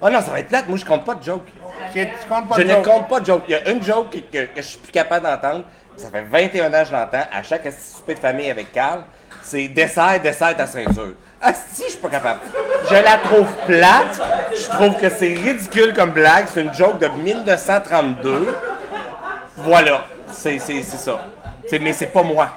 [0.00, 0.68] Oh non, ça va être plate.
[0.68, 1.46] Moi, je compte pas de joke.
[1.64, 2.84] Ok, tu comptes pas Je de ne joke.
[2.84, 3.42] compte pas de joke.
[3.48, 5.64] Il y a une joke que, que- que je suis plus capable d'entendre.
[5.96, 7.26] Ça fait 21 ans que je l'entends.
[7.32, 9.04] À chaque souper de famille avec Carl,
[9.42, 11.14] c'est dessert, dessert ta ceinture.
[11.46, 12.40] Ah si, je suis pas capable.
[12.88, 14.20] Je la trouve plate.
[14.56, 16.46] Je trouve que c'est ridicule comme blague.
[16.52, 18.56] C'est une joke de 1932.
[19.58, 20.06] Voilà.
[20.32, 21.26] C'est c'est- c'est ça.
[21.68, 22.48] C'est- mais c'est pas moi.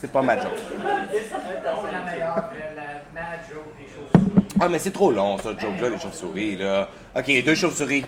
[0.00, 0.50] C'est pas ma joke.
[0.56, 4.48] C'est la meilleure, la mad joke des chauves-souris.
[4.60, 6.88] Ah, mais c'est trop long, ça, joke-là, les chauves-souris, là.
[7.16, 8.06] OK, deux chauves-souris.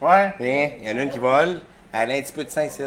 [0.00, 0.08] Ouais.
[0.40, 1.60] Hein, il y en a une qui vole,
[1.92, 2.82] elle a un petit peu de sang ici.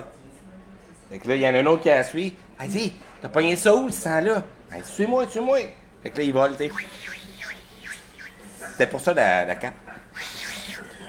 [1.12, 2.36] Fait que là, il y en a un autre qui la suit.
[2.62, 4.44] Elle dit, t'as pogné ça où, ce sang-là?
[4.74, 5.60] Elle dit, suis-moi, suis-moi.
[6.06, 6.72] Fait que là, il vole, tu.
[8.72, 9.74] C'était pour ça la, la cape.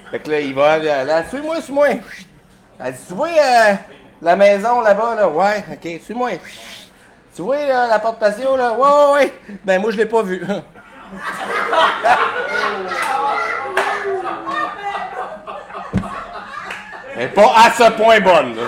[0.09, 1.89] Fait que là, il vole, là, suis-moi, suis-moi.
[3.07, 3.75] Tu vois euh,
[4.23, 5.29] la maison là-bas, là?
[5.29, 6.31] Ouais, OK, suis-moi.
[7.35, 8.73] Tu vois la porte patio, là?
[8.73, 9.31] Ouais, ouais, ouais.
[9.63, 10.43] Ben, moi, je l'ai pas vu.
[17.15, 18.63] Elle est pas à ce point bonne, là.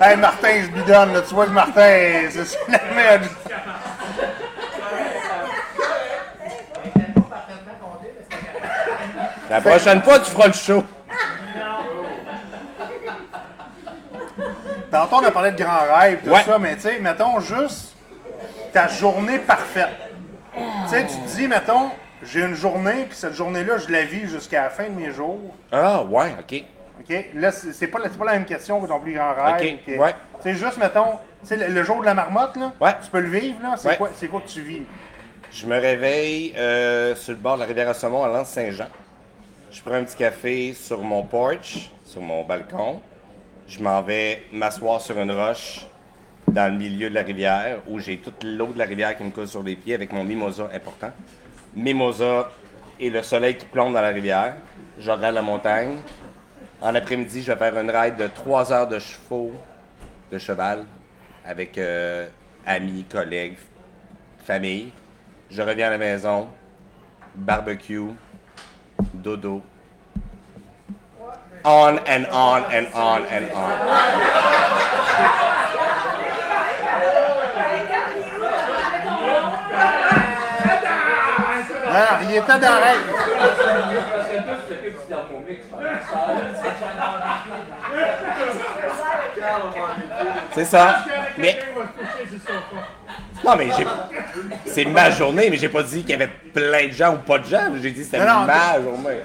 [0.00, 1.20] Hey, Martin, se bidonne, là.
[1.20, 3.28] Tu vois que Martin, c'est la merde.
[9.50, 10.84] La prochaine fois, tu feras le show.
[14.90, 16.42] Tantôt, on a parlé de grands rêves, tout Ouais.
[16.42, 17.94] ça, mais tu sais, mettons juste
[18.72, 19.88] ta journée parfaite.
[20.54, 21.90] Tu sais, tu te dis, mettons,
[22.22, 25.54] j'ai une journée, puis cette journée-là, je la vis jusqu'à la fin de mes jours.
[25.72, 26.64] Ah, ouais, OK.
[27.00, 27.24] OK?
[27.34, 29.56] Là, c'est c'est pas, la- c'est pas la même question que ton plus grand rêve.
[29.78, 30.14] OK, que- ouais.
[30.42, 32.94] Tu sais, juste, mettons, tu sais, le, le jour de la marmotte, là, Ouais.
[33.02, 33.74] tu peux le vivre, là?
[33.76, 33.96] C'est Ouais.
[33.96, 34.82] quoi, c'est quoi que tu vis?
[35.52, 38.88] Je me réveille euh, sur le bord de la rivière à Saumon à Lens-Saint-Jean.
[39.70, 43.02] Je prends un petit café sur mon porch, sur mon balcon.
[43.66, 45.86] Je m'en vais m'asseoir sur une roche
[46.46, 49.30] dans le milieu de la rivière où j'ai toute l'eau de la rivière qui me
[49.30, 51.10] coule sur les pieds avec mon mimosa important.
[51.76, 52.50] Mimosa
[52.98, 54.56] et le soleil qui plombe dans la rivière.
[54.98, 55.98] Je regarde la montagne.
[56.80, 59.52] En après-midi, je vais faire une ride de 3 heures de chevaux,
[60.32, 60.86] de cheval,
[61.44, 62.26] avec euh,
[62.64, 63.58] amis, collègues,
[64.46, 64.92] famille.
[65.50, 66.48] Je reviens à la maison,
[67.34, 68.14] barbecue,
[69.22, 69.62] dodo.
[71.64, 74.78] On and on and on and on.
[82.20, 82.52] Il le que
[84.88, 85.62] tu dans mon mix.
[90.52, 91.04] C'est ça.
[91.38, 91.58] Mais
[93.44, 93.86] non, mais j'ai.
[94.66, 97.38] C'est ma journée, mais j'ai pas dit qu'il y avait plein de gens ou pas
[97.38, 97.70] de gens.
[97.80, 99.20] J'ai dit que c'était Non, non, ma journée.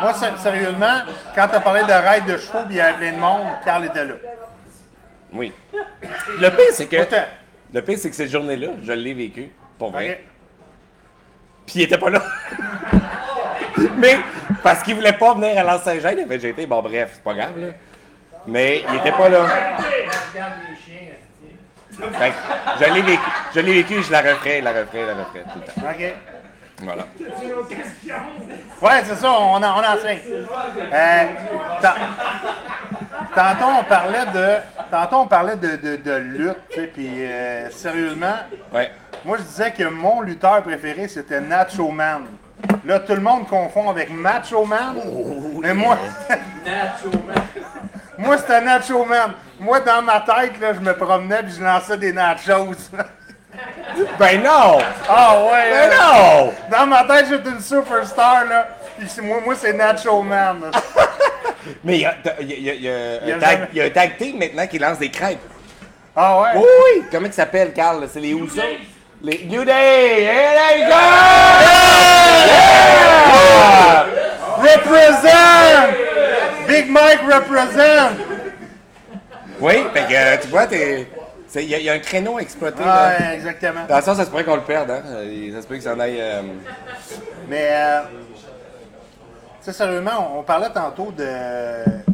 [0.00, 1.00] Moi, sé- sérieusement,
[1.34, 3.46] quand tu as parlé de ride de chevaux, puis il y avait plein de monde,
[3.64, 4.14] Carl était là.
[5.32, 5.52] Oui.
[6.38, 6.96] Le pire, c'est que.
[7.02, 7.24] Autant.
[7.72, 9.50] Le pire, c'est que cette journée-là, je l'ai vécu.
[9.78, 10.10] Pour vrai.
[10.10, 10.18] OK.
[11.66, 12.22] Puis il était pas là.
[13.96, 14.18] mais
[14.62, 16.66] parce qu'il voulait pas venir à l'Anse-Saint-Jean, il avait.
[16.66, 17.68] Bon, bref, c'est pas grave, là.
[18.46, 19.44] Mais il était pas là.
[19.44, 21.11] Regarde les chiens.
[21.92, 22.18] Esti.
[22.18, 23.22] Fait que je l'ai vécu.
[23.54, 25.88] Je l'ai vécu je la referai, la referai, la referai tout le temps.
[25.90, 26.14] OK.
[26.84, 27.04] Voilà.
[28.80, 30.18] Ouais, c'est ça, on en, on enseigne.
[30.92, 31.24] Euh,
[31.80, 31.94] ta-
[33.36, 34.56] tantôt, on parlait de,
[34.90, 38.34] tantôt, on parlait de, de, de lutte, tu sais, puis euh, sérieusement,
[38.74, 38.90] Ouais.
[39.24, 42.24] moi, je disais que mon lutteur préféré, c'était Nacho Man.
[42.84, 44.96] Là, tout le monde confond avec Macho Man,
[45.60, 45.96] mais moi,
[46.64, 47.36] Nacho, man.
[48.22, 49.32] Moi c'était Nacho Man.
[49.60, 52.74] Moi, dans ma tête, là, je me promenais puis je lançais des nachos.
[54.18, 54.78] Ben non!
[55.08, 55.70] Ah ouais!
[55.70, 55.96] Ben là.
[55.98, 56.52] non!
[56.70, 58.68] Dans ma tête, j'étais une superstar, là.
[58.98, 60.62] Puis moi, moi c'est Nacho Man.
[60.62, 60.70] là.
[61.84, 63.32] Mais il y a, il y a- il y a- il y a Il y
[63.32, 65.38] a un tag, jamais- un team maintenant qui lance des crêpes.
[66.16, 66.48] Ah ouais?
[66.56, 67.04] Oui, oui!
[67.12, 68.04] Comment il s'appelle, Carl?
[68.12, 68.60] C'est les Usos?
[69.22, 70.24] Les New Day!
[70.24, 70.96] Here they go!
[73.22, 74.06] Yeah!
[74.58, 76.11] Represent!
[76.72, 78.16] Big Mike represent!
[79.60, 81.06] Oui, fait que euh, tu vois, t'es.
[81.54, 82.82] Il y, a- il y a un créneau à exploiter.
[82.82, 83.34] Ah, là.
[83.34, 83.80] exactement.
[83.84, 85.02] Attention, ça se pourrait qu'on le perde, hein?
[85.52, 86.16] Ça se peut qu'il s'en aille.
[86.18, 86.40] euh,
[87.46, 88.00] Mais, euh,
[89.60, 91.26] sérieusement, on, on parlait tantôt de.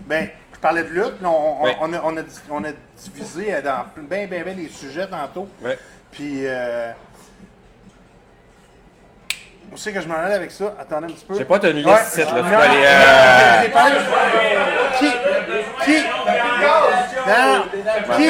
[0.06, 1.70] Ben, je parlais de lutte, là, on, Oui.
[1.70, 5.48] a, on, a, on a divisé dans bien, bien, bien les sujets tantôt.
[5.62, 5.78] Ouais.
[6.10, 6.90] Puis, euh,
[9.72, 10.74] où c'est que je m'en allais avec ça?
[10.80, 11.34] Attendez un petit peu.
[11.34, 13.70] Je sais pas, liste Ouais, ici, là, non, aller, euh, j'ai
[14.98, 15.12] Qui?
[15.84, 16.02] Qui?
[17.28, 17.64] Non,
[18.16, 18.28] qui?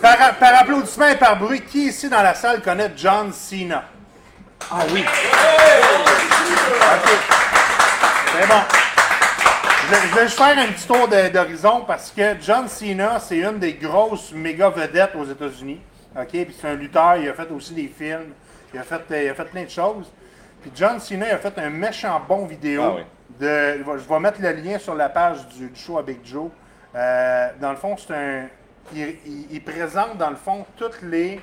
[0.00, 3.84] Par, par applaudissement et par bruit, qui ici dans la salle connaît John Cena?
[4.70, 5.04] Ah oui!
[5.04, 5.10] OK.
[8.38, 8.60] C'est bon.
[9.82, 13.38] Je vais, je vais juste faire un petit tour d'horizon parce que John Cena, c'est
[13.38, 15.80] une des grosses méga vedettes aux États-Unis.
[16.16, 16.28] OK?
[16.30, 18.32] Puis c'est un lutteur, il a fait aussi des films,
[18.74, 20.10] il a fait, il a fait plein de choses.
[20.62, 22.82] Puis John Cena il a fait un méchant bon vidéo.
[22.84, 23.02] Ah oui.
[23.40, 26.50] de, je vais mettre le lien sur la page du, du show à Big Joe.
[26.94, 28.46] Euh, dans le fond, c'est un.
[28.94, 31.40] Il, il- il présente, dans le fond, toutes les,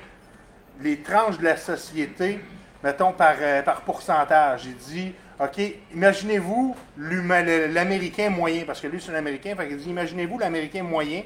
[0.80, 2.38] les tranches de la société,
[2.84, 4.66] mettons, par, euh, par pourcentage.
[4.66, 5.58] Il dit, OK,
[5.94, 11.22] imaginez-vous l'Américain moyen, parce que lui, c'est un Américain, fait qu'il dit, imaginez-vous l'Américain moyen.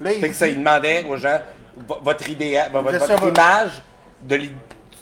[0.00, 1.40] Là, il Fait que ça, dit- il demandait aux gens
[1.76, 3.82] vo- votre idée, vo- votre, votre image
[4.22, 4.52] de l'i-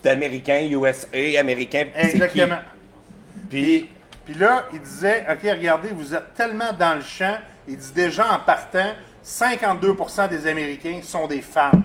[0.02, 1.06] d'Américain, USA,
[1.38, 2.16] Américain, c'est qui?
[2.16, 2.58] Exactement.
[3.48, 3.88] Puis,
[4.24, 7.36] Puis là, il disait, OK, regardez, vous êtes tellement dans le champ.
[7.66, 8.92] Il dit déjà en partant,
[9.24, 11.82] 52% des Américains sont des femmes.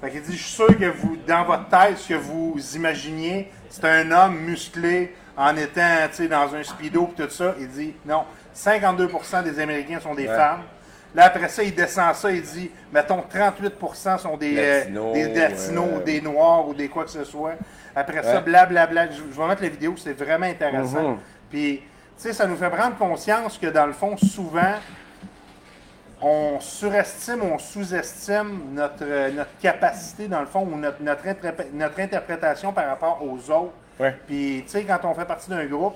[0.00, 3.50] Fait qu'il dit, je suis sûr que vous, dans votre tête, ce que vous imaginiez,
[3.70, 7.54] c'est un homme musclé en étant, tu sais, dans un speedo et tout ça.
[7.58, 8.24] Il dit, non,
[8.54, 10.36] 52% des Américains sont des Ouais.
[10.36, 10.62] femmes.
[11.14, 15.34] Là, après ça, il descend ça, il dit, mettons, 38% sont des euh, Latinos, des,
[15.34, 17.54] latinos, euh, des noirs ou des quoi que ce soit.
[17.94, 19.10] Après ça, blablabla.
[19.10, 21.10] Je, je vais mettre la vidéo, c'est vraiment intéressant.
[21.10, 21.18] Mhm.
[21.50, 21.84] Puis, tu
[22.16, 24.74] sais, ça nous fait prendre conscience que dans le fond, souvent,
[26.20, 31.22] on surestime, on sous-estime notre, euh, notre capacité, dans le fond, ou notre, notre,
[31.74, 33.74] notre interprétation par rapport aux autres.
[34.00, 34.16] Ouais.
[34.26, 35.94] Puis, tu sais, quand on fait partie d'un groupe,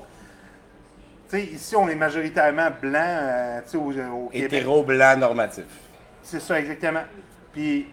[1.28, 4.52] sais, ici, on est majoritairement blanc, euh, tu sais, au, au Québec.
[4.52, 5.64] hétéro blanc normatif.
[6.22, 7.04] C'est ça, exactement.
[7.52, 7.86] Puis,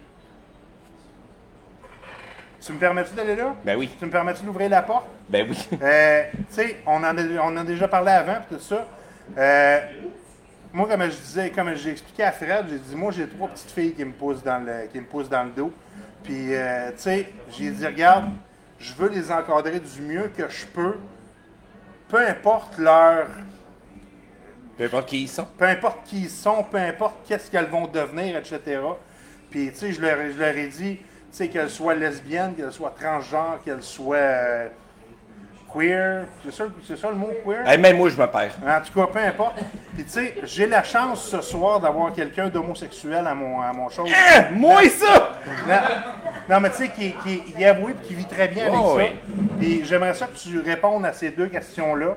[2.65, 3.55] tu me permets-tu d'aller là?
[3.63, 3.89] Ben oui.
[3.99, 5.05] Tu me permets-tu d'ouvrir la porte?
[5.29, 5.67] Ben oui.
[5.81, 8.87] Euh, tu sais, on, en a, on en a déjà parlé avant, puis tout ça.
[9.37, 9.79] Euh,
[10.73, 13.71] moi, comme je disais, comme j'ai expliqué à Fred, j'ai dit, moi, j'ai trois petites
[13.71, 15.71] filles qui me poussent dans le, qui me poussent dans le dos.
[16.23, 18.25] Puis, euh, tu sais, j'ai dit, regarde,
[18.79, 20.97] je veux les encadrer du mieux que je peux.
[22.07, 23.27] Peu importe leur,
[24.77, 25.47] Peu importe qui ils sont.
[25.57, 28.79] peu importe qui ils sont, peu importe qu'est-ce qu'elles vont devenir, etc.
[29.49, 32.73] Puis, tu sais, je leur, je leur ai dit, tu sais, qu'elles soient lesbiennes, qu'elles
[32.73, 34.67] soient transgenres, qu'elles soient euh,
[35.73, 37.67] queer, c'est ça, c'est ça le mot queer?
[37.67, 38.55] Hey, même moi, je me perds.
[38.65, 39.55] En tout cas, peu importe.
[39.93, 43.89] Puis tu sais, j'ai la chance ce soir d'avoir quelqu'un d'homosexuel à mon, à mon
[43.89, 44.05] show.
[44.05, 44.45] Hein?
[44.51, 45.31] Moi, ça!
[45.67, 45.75] Non,
[46.49, 48.79] non, mais tu sais, qui, qui, qui est avoué et qui vit très bien avec
[48.81, 49.05] Oh, ça.
[49.59, 52.15] Puis j'aimerais ça que tu répondes à ces deux questions-là.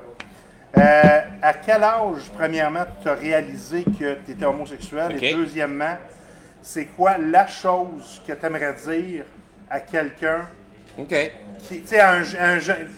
[0.77, 5.17] Euh, à quel âge, premièrement, tu as réalisé que tu étais homosexuel?
[5.21, 5.97] Et deuxièmement,
[6.61, 9.23] c'est quoi la chose que tu aimerais dire
[9.69, 10.47] à quelqu'un,
[10.97, 11.07] OK.
[11.67, 12.23] qui- tu sais, à un,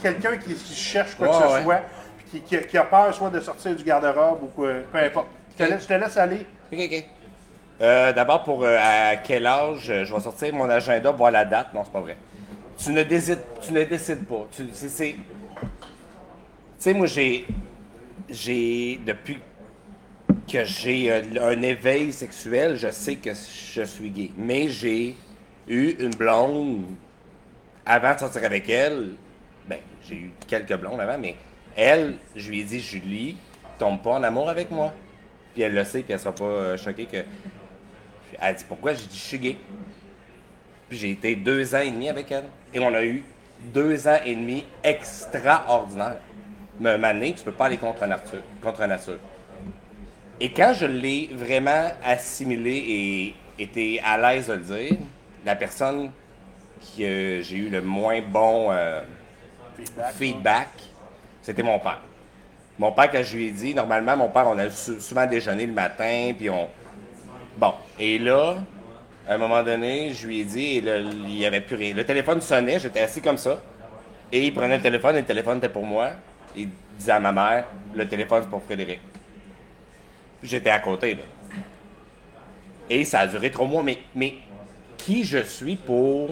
[0.02, 1.63] quelqu'un qui, qui cherche quoi que ce ouais.
[1.63, 1.82] soit,
[2.17, 5.28] puis qui, qui- qui a peur soit de sortir du garde-robe ou quoi, peu importe.
[5.58, 6.46] Je te laisse, je te laisse aller.
[6.74, 7.06] OK, OK.
[7.82, 11.46] Euh, D'abord, pour euh, à quel âge euh, je vais sortir mon agenda, voir la
[11.46, 11.74] date?
[11.74, 12.15] Non, c'est pas vrai.
[12.78, 14.48] Tu ne décides, tu ne décides pas.
[14.56, 14.70] Tu
[16.78, 17.48] sais, moi, j'ai.
[18.30, 19.00] J'ai.
[19.04, 19.39] Depuis
[20.48, 24.32] que j'ai un éveil sexuel, je sais que je suis gay.
[24.38, 25.15] Mais j'ai
[25.67, 26.84] eu une blonde
[27.84, 29.13] avant de sortir avec elle.
[29.67, 31.36] Ben, j'ai eu quelques blondes avant, mais
[31.76, 33.38] elle, je lui ai dit, Julie,
[33.80, 34.94] tombe pas en amour avec moi.
[35.54, 37.24] Puis elle le sait, puis elle sera pas choquée que.
[38.41, 39.58] Elle dit pourquoi J'ai dit je suis gay?
[40.89, 42.45] Puis j'ai été deux ans et demi avec elle.
[42.73, 43.23] Et on a eu
[43.73, 46.17] deux ans et demi extraordinaires.
[46.80, 48.41] Mais donné, tu peux pas aller contre nature.
[48.62, 49.19] Contre nature.
[50.39, 54.97] Et quand je l'ai vraiment assimilé et été à l'aise de le dire,
[55.45, 56.12] la personne
[56.97, 59.01] que j'ai eu le moins bon euh,
[60.13, 60.69] feedback,
[61.43, 62.01] c'était mon père.
[62.80, 65.67] Mon père, quand je lui ai dit, normalement, mon père, on a sou- souvent déjeuné
[65.67, 66.67] le matin, puis on.
[67.62, 67.76] Bon.
[68.00, 68.56] Et là,
[69.28, 71.93] à un moment donné, je lui ai dit, et là, il n'y avait plus rien.
[71.93, 73.62] Le téléphone sonnait, j'étais assis comme ça,
[74.32, 76.10] et il prenait le téléphone, et le téléphone était pour moi.
[76.56, 79.00] Il disait à ma mère, le téléphone, c'est pour Frédéric.
[80.41, 81.21] J'étais à côté, là.
[82.89, 84.38] Et ça a duré trois mois, mais, mais
[84.97, 86.32] qui je suis pour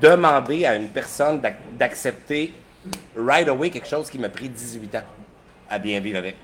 [0.00, 2.52] demander à une personne d'ac- d'accepter
[3.16, 5.02] right away quelque chose qui m'a pris 18 ans
[5.68, 6.36] à bien vivre avec?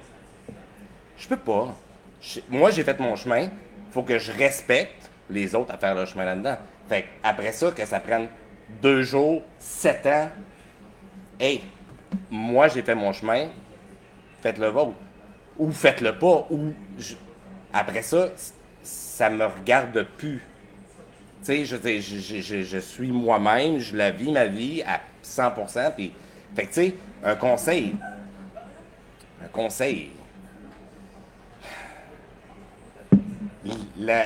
[1.17, 1.77] Je peux pas.
[2.49, 3.49] Moi, j'ai fait mon chemin.
[3.91, 6.57] faut que je respecte les autres à faire leur chemin là-dedans.
[6.89, 8.29] Fait après ça, que ça prenne
[8.81, 10.31] deux jours, sept ans,
[11.39, 11.63] hey,
[12.31, 13.49] moi, j'ai fait mon chemin,
[14.41, 14.95] faites-le vôtre.
[15.59, 16.47] Ou faites-le pas.
[16.51, 16.73] Ou
[17.73, 18.29] après ça,
[18.83, 20.43] ça me regarde plus.
[21.45, 25.91] Tu sais, je, je, je- je- suis moi-même, je la vis ma vie à 100%.
[25.95, 26.13] Puis,
[26.55, 27.97] fait que, tu sais, un conseil.
[29.45, 30.11] Un conseil.
[33.65, 33.75] La-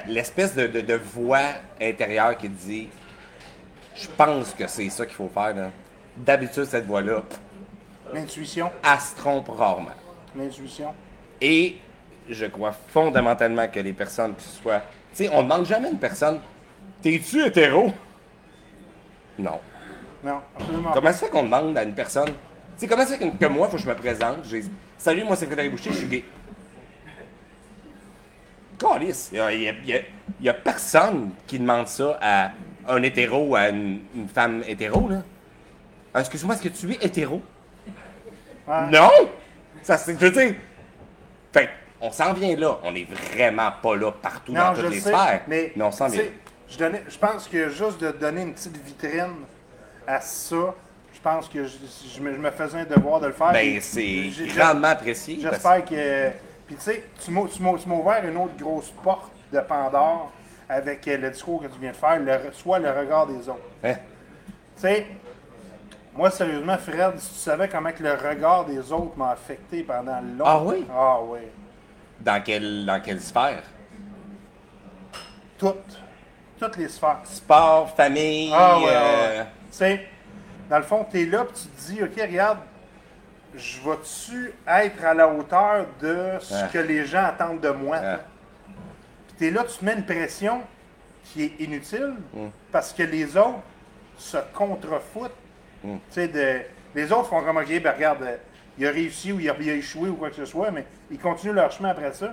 [0.06, 1.40] L'espèce de, de- de voix
[1.80, 2.88] intérieure qui dit
[3.94, 5.54] Je pense que c'est ça qu'il faut faire.
[6.16, 7.22] D'habitude, cette voix-là,
[8.12, 8.70] L'intuition.
[8.82, 9.90] elle se trompe rarement.
[10.36, 10.94] L'intuition.
[11.40, 11.76] Et
[12.28, 14.80] je crois fondamentalement que les personnes qui soient.
[15.14, 16.40] Tu sais, on ne demande jamais à une personne
[17.02, 17.92] T'es-tu hétéro
[19.38, 19.60] Non.
[20.24, 20.90] Non, absolument.
[20.92, 22.28] Comment ça fait qu'on demande à une personne?
[22.28, 22.32] Tu
[22.78, 24.38] sais, comment ça fait que, que moi, il faut que je me présente?
[24.98, 26.24] Salut, moi, c'est Frédéric Boucher, je suis gay.
[28.78, 29.74] Calice, il
[30.40, 32.50] n'y a, personne qui demande ça à
[32.88, 35.22] un hétéro ou à une, une femme hétéro, là.
[36.14, 37.42] Ah, Excuse-moi, est-ce que tu es hétéro?
[38.66, 38.90] Ouais.
[38.92, 39.10] Non!
[39.82, 40.54] Ça, c'est, je veux dire,
[41.52, 41.68] fait
[42.00, 42.78] on s'en vient là.
[42.82, 45.42] On est vraiment pas là partout Non, dans toutes le les sais, sphères.
[45.46, 46.22] mais, on s'en vient.
[46.68, 49.34] Je, donnais- je pense que juste de donner une petite vitrine
[50.06, 50.74] à ça,
[51.14, 51.76] je pense que je,
[52.14, 53.52] je me, je me faisais un devoir de le faire.
[53.52, 55.38] Ben, c'est grandement apprécié.
[55.42, 56.30] parce- J'espère que.
[56.66, 60.32] Puis tu sais, tu m'as ouvert une autre grosse porte de Pandore
[60.68, 63.60] avec euh, le discours que tu viens de faire, le, soit le regard des autres.
[63.84, 63.94] Hein?
[64.74, 65.06] Tu sais,
[66.14, 70.20] moi sérieusement, Fred, si tu savais comment que le regard des autres m'a affecté pendant
[70.20, 70.44] longtemps.
[70.44, 70.86] Ah oui?
[70.92, 71.40] Ah oui.
[72.20, 73.62] Dans quelle, dans quelle sphère?
[75.58, 76.00] Toutes.
[76.58, 77.20] Toutes les sphères.
[77.24, 79.46] Sport, famille, Ah ouais, euh, ouais.
[79.70, 80.06] Tu sais,
[80.68, 82.58] dans le fond, tu es là, puis tu te dis, OK, regarde,
[83.56, 86.68] je vais-tu être à la hauteur de ce Ah.
[86.72, 87.96] que les gens attendent de moi?
[88.02, 88.20] Ah.
[89.28, 90.62] Puis tu es là, tu te mets une pression
[91.24, 92.46] qui est inutile Mm.
[92.70, 93.60] parce que les autres
[94.18, 95.32] se contrefoutent.
[95.82, 95.96] Mm.
[96.16, 96.60] De-
[96.94, 98.38] les autres font comme, OK, ben regarde,
[98.78, 100.84] il a réussi ou il a, il a échoué ou quoi que ce soit, mais
[101.10, 102.32] ils continuent leur chemin après ça.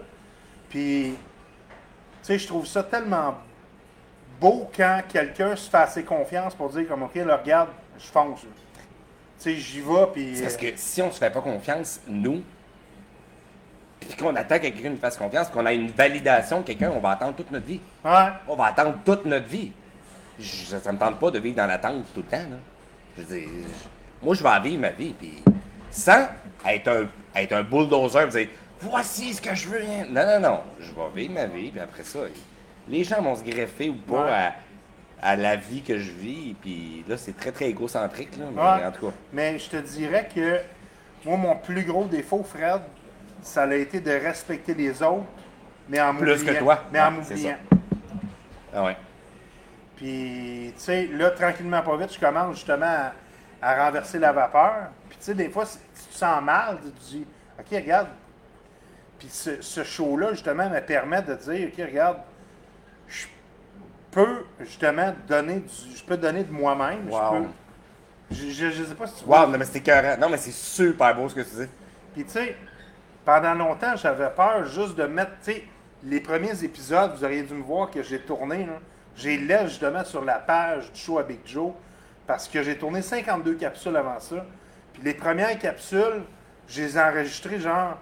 [0.69, 1.17] Puis, tu
[2.21, 3.35] sais, je trouve ça tellement
[4.39, 8.41] beau quand quelqu'un se fait assez confiance pour dire comme OK, là, regarde, je fonce.
[9.43, 10.41] Sais, j'y vais, puis...
[10.41, 12.41] Parce euh, que si on ne se fait pas confiance, nous,
[13.99, 16.99] puis qu'on attend que quelqu'un nous fasse confiance, qu'on a une validation de quelqu'un, on
[16.99, 17.79] va attendre toute notre vie.
[18.03, 18.11] Ouais,
[18.47, 19.71] On va attendre toute notre vie.
[20.39, 22.37] Je- ça ne me tente pas de vivre dans l'attente tout le temps.
[22.49, 22.57] Là.
[23.17, 25.41] Je veux dire, je- moi, je vais vivre ma vie, puis
[25.91, 26.27] sans
[26.67, 27.07] être un,
[27.39, 28.47] être un bulldozer, dire
[28.81, 29.81] voici ce que je veux.
[30.09, 30.59] Non, non, non.
[30.79, 32.19] Je vais vivre ma vie, puis après ça,
[32.89, 34.31] les gens vont se greffer ou pas Ouais.
[34.31, 34.55] à,
[35.23, 36.55] à la vie que je vis.
[36.61, 38.37] Puis là, c'est très, très égocentrique.
[38.37, 38.85] Là, mais Ouais.
[38.85, 39.13] en tout cas.
[39.31, 40.59] Mais je te dirais que
[41.25, 42.81] moi, mon plus gros défaut, Fred,
[43.41, 45.25] ça a été de respecter les autres,
[45.89, 46.53] mais en Plus m'oubliant.
[46.53, 46.83] que toi.
[46.91, 47.57] Mais en Ouais, m'oubliant.
[48.75, 48.97] Ah ouais.
[49.95, 53.13] Puis, tu sais, là, tranquillement, pas vite, je commence justement à,
[53.61, 54.89] à renverser la vapeur.
[55.07, 57.25] Puis, tu sais, des fois, si tu te sens mal, tu te dis,
[57.59, 58.07] OK, regarde.
[59.19, 62.17] Puis, ce, ce show-là, justement, me permet de dire, OK, regarde,
[63.07, 63.25] je
[64.13, 67.09] peux, justement, donner du, je peux donner de moi-même.
[67.09, 67.19] Wow.
[67.19, 67.49] Je peux.
[68.31, 69.45] Je, je, je sais pas si tu vois.
[69.45, 70.17] Wow, non, mais c'est écœurant.
[70.19, 71.69] Non, mais c'est super beau ce que tu dis.
[72.13, 72.55] Puis, tu sais,
[73.25, 75.63] pendant longtemps, j'avais peur juste de mettre, tu sais,
[76.03, 78.79] les premiers épisodes, vous auriez dû me voir que j'ai tourné, là.
[79.15, 81.71] J'ai laissé justement sur la page du show à Big Joe,
[82.25, 84.45] parce que j'ai tourné 52 capsules avant ça.
[84.93, 86.23] Puis les premières capsules,
[86.67, 87.97] je les ai enregistrées genre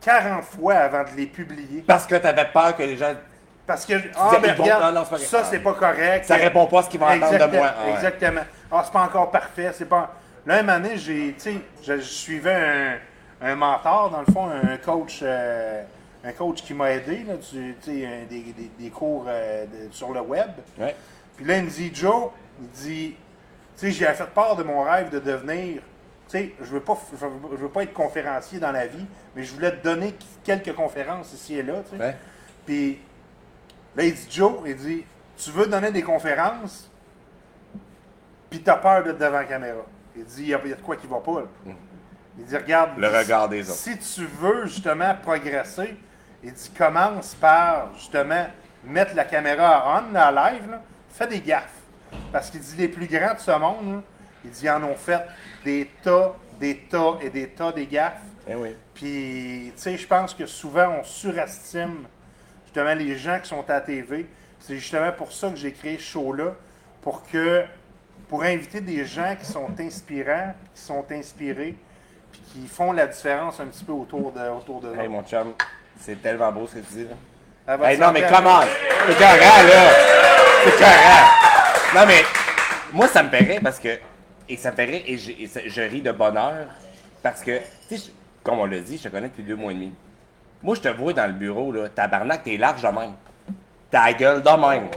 [0.00, 1.82] 40 fois avant de les publier.
[1.86, 3.14] Parce que t'avais peur que les gens.
[3.68, 6.24] Parce que, ah, ben ils vont- regarde, non, non, c'est pas ça, c'est pas correct.
[6.24, 7.74] Ça répond pas à ce qu'ils vont entendre de Exactement, moi.
[7.78, 7.92] Ah ouais.
[7.92, 8.40] Exactement.
[8.72, 9.70] Ah, c'est pas encore parfait.
[9.74, 10.14] C'est pas...
[10.46, 12.98] Là, une année, j'ai, tu sais, je, je suivais
[13.42, 15.82] un, un mentor, dans le fond, un coach, euh,
[16.24, 19.66] un coach qui m'a aidé, là, du- tu sais, un- des, des- des cours euh,
[19.66, 20.48] de- sur le web.
[20.78, 20.96] Ouais.
[21.36, 22.30] Puis là, il me dit, Joe,
[22.62, 23.16] il dit,
[23.78, 25.82] tu sais, j'ai fait part de mon rêve de devenir,
[26.30, 29.04] tu sais, je veux pas, je veux, je veux pas être conférencier dans la vie,
[29.36, 32.02] mais je voulais te donner quelques conférences ici et là, tu sais.
[32.02, 32.16] Ouais.
[32.64, 32.98] Puis
[33.96, 35.04] là, il dit, Joe, il dit,
[35.36, 36.90] tu veux donner des conférences,
[38.50, 39.84] puis tu as peur d'être devant la caméra.
[40.16, 41.40] Il dit, il y, a de quoi qui va pas.
[41.40, 41.72] là.
[42.38, 43.78] Il dit, regarde, Le regard des autres.
[43.78, 45.96] si tu veux justement progresser,
[46.42, 48.46] il dit, commence par justement
[48.84, 51.74] mettre la caméra on, à live, là, fais des gaffes.
[52.32, 54.02] Parce qu'il dit, les plus grands de ce monde, là,
[54.44, 55.22] il dit, ils en ont fait
[55.64, 58.22] des tas, des tas et des tas des gaffes.
[58.48, 58.74] Eh oui.
[58.94, 62.06] Puis, tu sais, je pense que souvent, on surestime
[62.68, 64.26] justement les gens qui sont à la TV.
[64.60, 66.54] C'est justement pour ça que j'ai créé ce show-là,
[67.02, 67.64] pour que,
[68.28, 71.74] pour inviter des gens qui sont inspirants, qui sont inspirés,
[72.30, 75.54] puis qui font la différence un petit peu autour de, autour de Hey, mon chum,
[76.00, 77.04] c'est tellement beau ce que tu dis.
[77.66, 77.76] Là.
[77.76, 78.60] Votre Hey, non, mais comment?
[79.06, 79.90] C'est écœurant, là.
[80.64, 81.94] C'est écœurant.
[81.94, 82.22] Non, mais
[82.92, 83.98] moi, ça me paraît parce que.
[84.50, 86.66] Et ça me paraît, et je, et ça- je ris de bonheur
[87.22, 88.10] parce que, tu sais,
[88.42, 89.92] comme on l'a dit, je te connais depuis deux mois et demi.
[90.62, 93.12] Moi, je te vois dans le bureau, là, tabarnak, t'es large de même.
[93.90, 94.88] Ta gueule de même.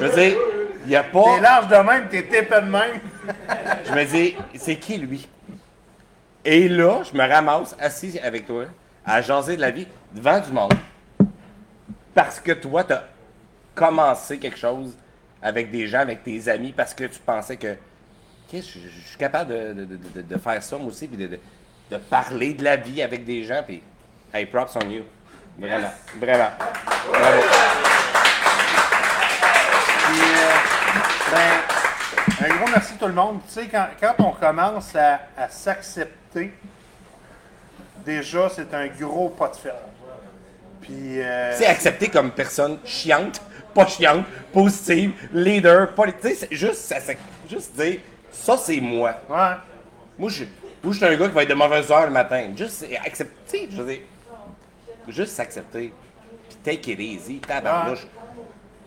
[0.00, 0.38] Je veux dire,
[0.84, 1.22] il n'y a pas.
[1.36, 3.00] T'es large de même, t'es épais de même.
[3.86, 5.28] Je me dis, c'est qui lui?
[6.44, 8.64] Et là, je me ramasse assis avec toi,
[9.04, 10.72] à jaser de la vie devant du monde.
[12.14, 13.04] Parce que toi, tu as
[13.74, 14.96] commencé quelque chose
[15.42, 17.76] avec des gens, avec tes amis, parce que tu pensais que,
[18.52, 21.26] je, je- je suis capable de, de- de- de- faire ça, moi aussi, puis de,
[21.26, 21.40] de-
[21.90, 23.82] de parler de la vie avec des gens, puis,
[24.32, 25.04] hey, props on you.
[25.58, 26.50] Vraiment, vraiment.
[27.10, 27.40] Bravo.
[30.06, 33.40] Puis, euh, ben, un gros merci tout le monde.
[33.46, 36.52] Tu sais, quand, quand on commence à, à s'accepter,
[38.04, 39.74] déjà, c'est un gros pas de fer.
[40.80, 43.40] Puis, euh, Tu sais, accepter comme personne chiante,
[43.74, 46.06] pas chiante, positive, leader, pas.
[46.06, 47.12] Tu sais, c'est juste, ça, ça-
[47.50, 48.00] juste dire,
[48.32, 49.14] ça c'est moi.
[49.28, 49.36] ouais.
[50.18, 50.44] Moi, je,
[50.82, 52.48] moi, je suis un gars qui va être de mauvaise heure le matin.
[52.56, 54.00] Juste accepter, je veux dire,
[55.12, 55.92] juste s'accepter.
[56.48, 58.06] Puis take it easy, tabarnouche.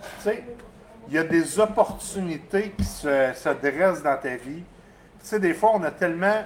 [0.02, 0.44] Tu sais,
[1.08, 4.64] il y a des opportunités qui se, se dressent dans ta vie.
[5.20, 6.44] Tu sais, des fois, on a tellement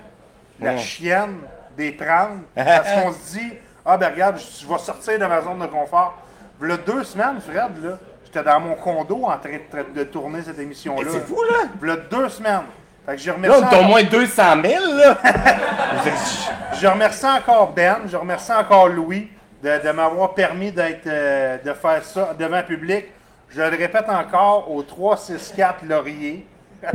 [0.60, 1.38] la chienne
[1.78, 3.54] des prendre parce qu'on se dit
[3.86, 6.18] Ah, ben regarde, je vais sortir de ma zone de confort.
[6.62, 9.60] A deux semaines, Fred, là, j'étais dans mon condo en train
[9.94, 11.10] de, tourner cette émission-là.
[11.12, 11.94] C'est fou, là!
[11.94, 12.64] A deux semaines.
[13.06, 15.18] Fait que je Là, remercie, on est au moins 200 000, là!
[16.82, 19.30] je remercie encore Ben, je remercie encore Louis
[19.66, 23.06] de, m'avoir permis d'être, euh, de faire ça devant le public.
[23.50, 26.46] Je le répète encore au 364 Laurier.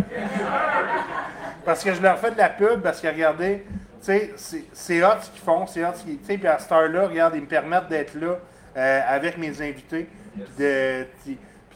[1.65, 3.67] parce que je leur fais de la pub, parce que regardez,
[4.01, 6.19] c'est- hot ce qu'ils font, c'est hot ce qu'ils.
[6.19, 8.39] Puis à cette heure-là, regarde, ils me permettent d'être là
[8.77, 10.09] euh, avec mes invités.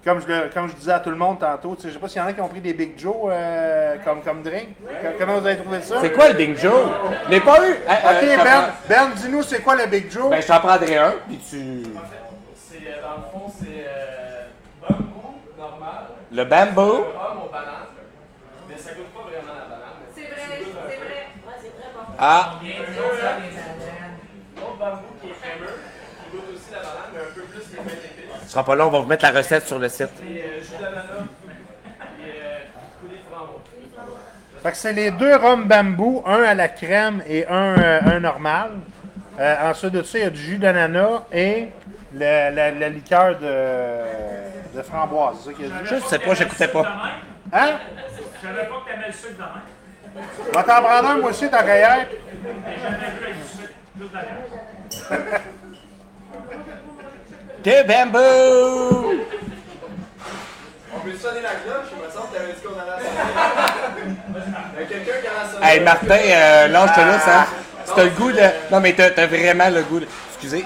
[0.05, 2.21] Comme je, le- comme je disais à tout le monde tantôt, je sais pas s'il
[2.21, 4.69] y en a qui ont pris des Big Joe euh, comme, comme drink.
[5.19, 5.97] Comment vous avez trouvé ça?
[6.01, 6.73] C'est quoi le Big Joe?
[7.27, 7.73] Je l'ai pas eu!
[7.73, 10.29] Euh, Ok, Ben, Ben, dis-nous c'est quoi le Big Joe?
[10.31, 11.83] Ben, je t'en prendrai un, puis tu.
[12.55, 14.47] C'est, dans le fond, c'est euh,
[14.83, 16.83] bambou normal, Le bamboo.
[16.83, 17.89] rhum aux bananes.
[18.69, 19.99] Mais ça goûte pas vraiment la banane.
[20.15, 21.29] C'est vrai, c'est vrai.
[21.47, 22.01] Ouais, c'est bon.
[22.19, 22.55] Ah!
[24.57, 25.77] L'autre bambou qui est crémeux,
[26.25, 27.79] qui goûte aussi la banane, mais un peu plus les
[28.47, 30.09] Ce sera pas long, on va vous mettre la recette sur le site.
[30.23, 31.03] Euh, jus d'ananas
[32.21, 32.59] et euh.
[34.63, 38.21] Fait que c'est les deux rhum bambou, un à la crème et un, euh, un
[38.21, 38.71] normal.
[39.39, 41.69] Euh, ensuite de ça, il y a du jus d'ananas et
[42.15, 45.75] le- la, la liqueur de, De framboise, c'est ça qu'il a dit.
[45.85, 46.87] Je sais pas, j'écoutais pas.
[47.53, 47.71] Hein?
[48.43, 49.49] Je savais pas que t'aimais le sucre de même.
[50.53, 52.07] Va t'en prendre un, moi aussi, ta gaillère.
[52.07, 53.73] J'ai jamais vu avec du sucre.
[53.97, 54.09] Plus
[57.65, 57.71] de.
[57.71, 59.15] Que bamboo!
[60.95, 61.89] On peut sonner la cloche?
[61.93, 64.17] Il me semble que t'avais dit qu'on allait la sonner.
[64.75, 65.67] Il y a quelqu'un qui a la sonné.
[65.67, 67.47] Hey Martin, euh, lâche-toi là, ça.
[67.87, 68.41] Si t'as le goût de.
[68.71, 70.07] Non, mais t'as t'as vraiment le goût de.
[70.35, 70.65] Excusez,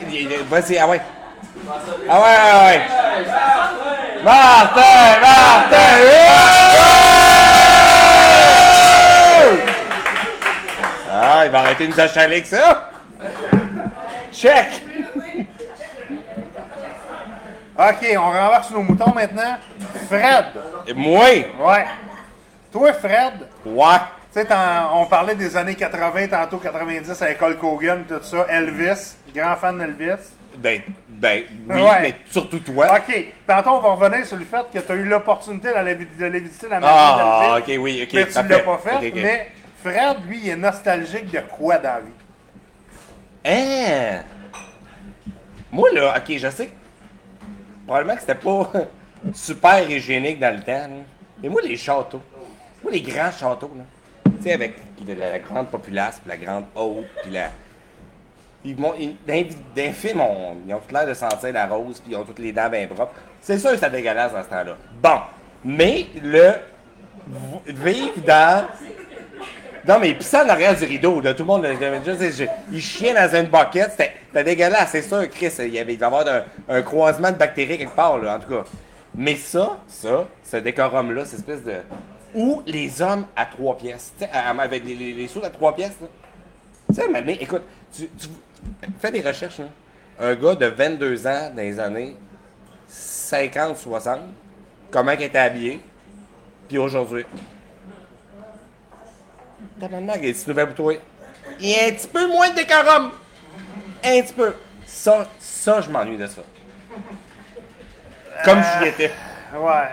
[0.48, 1.00] vas-y, ah ouais.
[2.08, 2.80] Ah ouais, ah ouais.
[4.24, 5.76] Martin, Martin!
[11.10, 12.90] Ah, il va arrêter de nous achaler avec ça.
[14.32, 14.82] Check!
[17.78, 19.56] OK, on renverse nos moutons maintenant.
[20.08, 20.46] Fred.
[20.86, 21.28] Et moi?
[21.60, 21.84] Ouais.
[22.72, 23.96] Toi, Fred, Ouais.
[24.34, 24.46] tu sais,
[24.92, 28.46] on parlait des années 80, tantôt 90 avec Hulk Hogan, tout ça.
[28.48, 30.20] Elvis, grand fan d'Elvis.
[30.56, 32.00] Ben, ben, oui, Ouais.
[32.02, 32.96] mais surtout toi.
[32.96, 36.68] OK, tantôt, on va revenir sur le fait que tu as eu l'opportunité d'aller visiter
[36.68, 38.12] la maison Ah, ok, oui, ok.
[38.14, 38.48] mais tu parfait.
[38.48, 39.12] l'as pas fait.
[39.14, 39.52] Mais
[39.84, 42.10] Fred, lui, il est nostalgique de quoi dans la vie?
[43.44, 44.22] Hein?
[45.70, 46.72] Moi, là, ok, je sais que
[47.88, 48.70] probablement que c'était pas
[49.34, 50.88] super hygiénique dans le temps,
[51.42, 52.20] mais moi, les châteaux,
[52.82, 53.84] moi, les grands châteaux, là,
[54.36, 54.74] tu sais, avec
[55.06, 57.50] la, grande populace, puis la grande haute, puis la.
[58.64, 58.76] Ils
[59.92, 62.52] films, on- ils ont tout l'air de sentir la rose, puis ils ont toutes les
[62.52, 63.14] dents bien propres.
[63.40, 64.76] C'est sûr que c'est dégueulasse dans ce temps-là.
[65.00, 65.20] Bon,
[65.64, 66.54] mais le
[67.66, 68.66] vivre dans
[69.88, 73.34] non, mais pis ça en arrière du rideau, tout le monde, je- il chiait dans
[73.34, 76.26] une bucket, c'était dégueulasse, c'est sûr, Chris, il y il y avoir
[76.68, 78.64] un, croisement de bactéries quelque part, là, en tout cas.
[79.14, 81.76] Mais ça, ça, ce décorum-là, cette espèce de...
[82.34, 85.96] Ou les hommes à trois pièces, avec les, les, sous à trois pièces.
[86.90, 88.10] Tu sais, mais, écoute, tu,
[89.00, 89.68] fais des recherches, là.
[90.20, 92.14] Un gars de 22 ans dans les années
[92.90, 94.18] 50-60,
[94.90, 95.80] comment il était habillé,
[96.68, 97.24] puis aujourd'hui.
[99.80, 100.94] Tabarnak, il y a des petites nouvelles pour toi.
[101.60, 103.12] Il y a un petit peu moins de décorum.
[104.04, 104.54] Un petit peu.
[104.86, 106.42] Ça, ça, je m'ennuie de ça.
[108.44, 109.10] Comme j'y étais.
[109.54, 109.88] Ouais.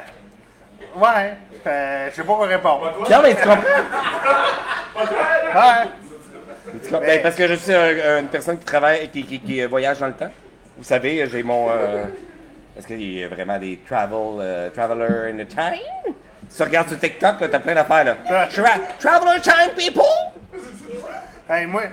[0.95, 1.33] Ouais.
[1.67, 2.93] Euh, je sais pas quoi répondre.
[3.09, 3.57] Non, mais tu comprends?
[5.55, 5.87] Ouais.
[6.83, 6.99] Tu comprends?
[6.99, 9.99] Ben, parce que je suis un- une personne qui travaille, qui, qui, qui, euh, voyage
[9.99, 10.31] dans le temps.
[10.77, 11.69] Vous savez, j'ai mon...
[11.69, 12.03] Euh,
[12.77, 16.15] Est-ce qu'il y a vraiment des travel, euh, traveler in the time?
[16.55, 18.15] Tu regardes sur TikTok, là, t'as plein d'affaires, là.
[18.47, 20.03] Tra- traveler time, people!
[21.49, 21.89] Hey, moi, tu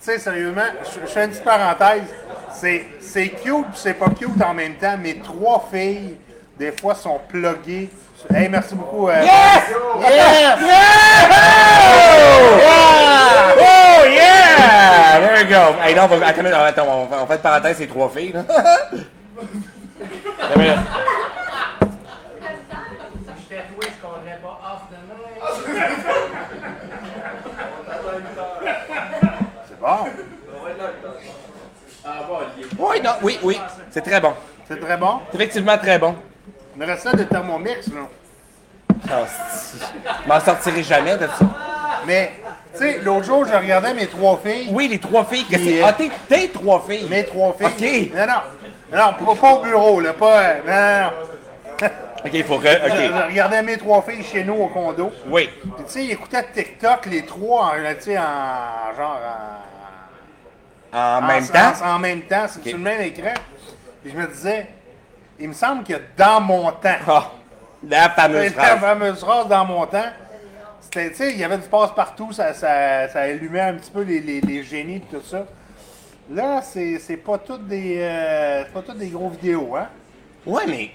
[0.00, 2.02] sais, sérieusement, je je fais une petite parenthèse.
[2.54, 4.96] C'est c'est cute, pis c'est pas cute en même temps.
[4.98, 6.16] Mes trois filles,
[6.58, 7.90] des fois, sont pluguées.
[8.32, 9.08] Hey, merci beaucoup.
[9.08, 9.30] euh, Yes!
[10.00, 10.58] Yes!
[10.60, 11.38] Yeah!
[13.58, 15.18] Oh yeah!
[15.20, 15.74] There we go.
[15.82, 18.32] Hey, non, on va, attends, attends, on, va- on fait une parenthèse, c'est trois filles.
[18.32, 18.44] là.
[20.42, 20.78] Attends une minute.
[23.50, 25.12] Je tatoué ce qu'on n'aurait pas off de main.
[29.68, 29.98] C'est bon.
[32.92, 33.60] Oui, non, oui, oui.
[33.90, 34.32] C'est très bon.
[34.68, 35.20] C'est très bon?
[35.30, 36.14] C'est effectivement très bon.
[36.76, 39.26] Il me reste ça de Thermomix, là.
[39.26, 39.78] Si.
[40.24, 41.44] Je m'en sortirai jamais de ça.
[42.06, 42.32] Mais,
[42.72, 44.68] tu sais, l'autre jour, je regardais mes trois filles.
[44.70, 45.44] Oui, les trois filles.
[45.44, 47.06] que c'est- euh, Ah, t'es, t'es trois filles.
[47.10, 48.10] Mes trois filles.
[48.10, 48.16] Ok.
[48.16, 48.40] Non, non.
[49.20, 50.12] Non, pas, pas au bureau, là.
[50.12, 50.40] Pas.
[50.40, 51.88] euh, Non, non.
[52.24, 52.68] Ok, il faut que.
[52.68, 52.92] Je, Ok.
[53.16, 55.10] je regardais mes trois filles chez nous au condo.
[55.26, 55.50] Oui.
[55.60, 59.20] Puis, tu sais, ils écoutaient TikTok, les trois, tu sais, en genre.
[59.20, 59.71] En,
[60.92, 61.72] En en- même temps?
[61.84, 63.32] En, même temps, c'est sur le même écran.
[64.02, 64.66] Puis je me disais,
[65.38, 67.30] il me semble que dans mon temps, Ah,
[67.88, 68.80] la fameuse c'était la phrase.
[68.80, 70.04] fameuse phrase dans mon temps,
[70.80, 74.02] c'était, tu sais, il y avait du passe-partout, ça, ça, ça allumait un petit peu
[74.02, 75.46] les, les, les génies et tout ça.
[76.30, 79.88] Là, c'est, c'est pas toutes des, euh, c'est pas toutes des gros vidéos, hein?
[80.46, 80.90] Ouais, mais,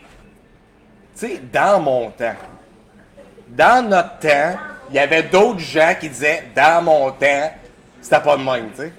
[1.18, 2.36] tu sais, dans mon temps,
[3.48, 4.58] dans notre temps,
[4.90, 7.52] il y avait d'autres gens qui disaient, dans mon temps,
[8.02, 8.94] c'était pas de même, tu sais.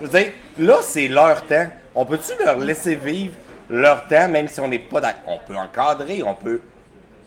[0.00, 1.66] Je veux dire, là, c'est leur temps.
[1.94, 3.34] On peut-tu leur laisser vivre
[3.68, 5.22] leur temps, même si on n'est pas d'accord?
[5.26, 6.60] On peut encadrer, on peut.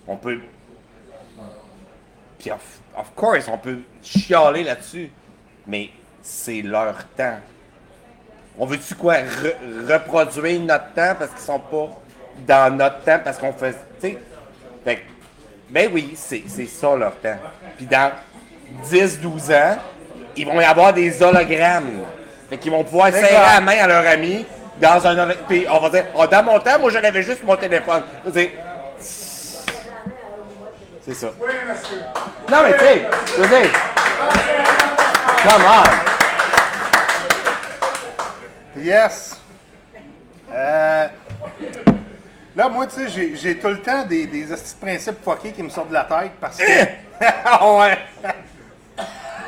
[0.07, 0.39] On peut.
[2.39, 2.61] Puis, of,
[3.15, 5.11] course, on peut chialer là-dessus.
[5.67, 5.89] Mais
[6.21, 7.37] c'est leur temps.
[8.57, 9.15] On veut-tu quoi?
[9.15, 11.89] re- reproduire notre temps parce qu'ils sont pas
[12.47, 13.75] dans notre temps parce qu'on fait.
[14.01, 14.17] Tu sais?
[15.69, 17.37] Ben oui, c'est c'est ça leur temps.
[17.77, 18.11] Puis dans
[18.83, 19.77] 10-12 ans,
[20.35, 22.01] ils vont y avoir des hologrammes.
[22.51, 24.45] Fait qu'ils vont pouvoir serrer la main à leur ami
[24.77, 28.03] dans un Puis on va dire, oh, dans mon temps, moi j'avais juste mon téléphone.
[28.25, 28.49] Je veux dire,
[28.99, 29.63] C'est
[31.13, 31.27] ça.
[32.51, 33.71] Non, mais tu sais, je veux dire.
[35.43, 35.83] Come on!
[38.81, 39.39] Yes.
[40.53, 41.07] Euh,
[42.53, 44.45] Là, moi, tu sais, j'ai- tout le temps des, des
[44.81, 46.65] principes fuckés qui me sortent de la tête parce que.
[47.45, 47.97] Ah ouais!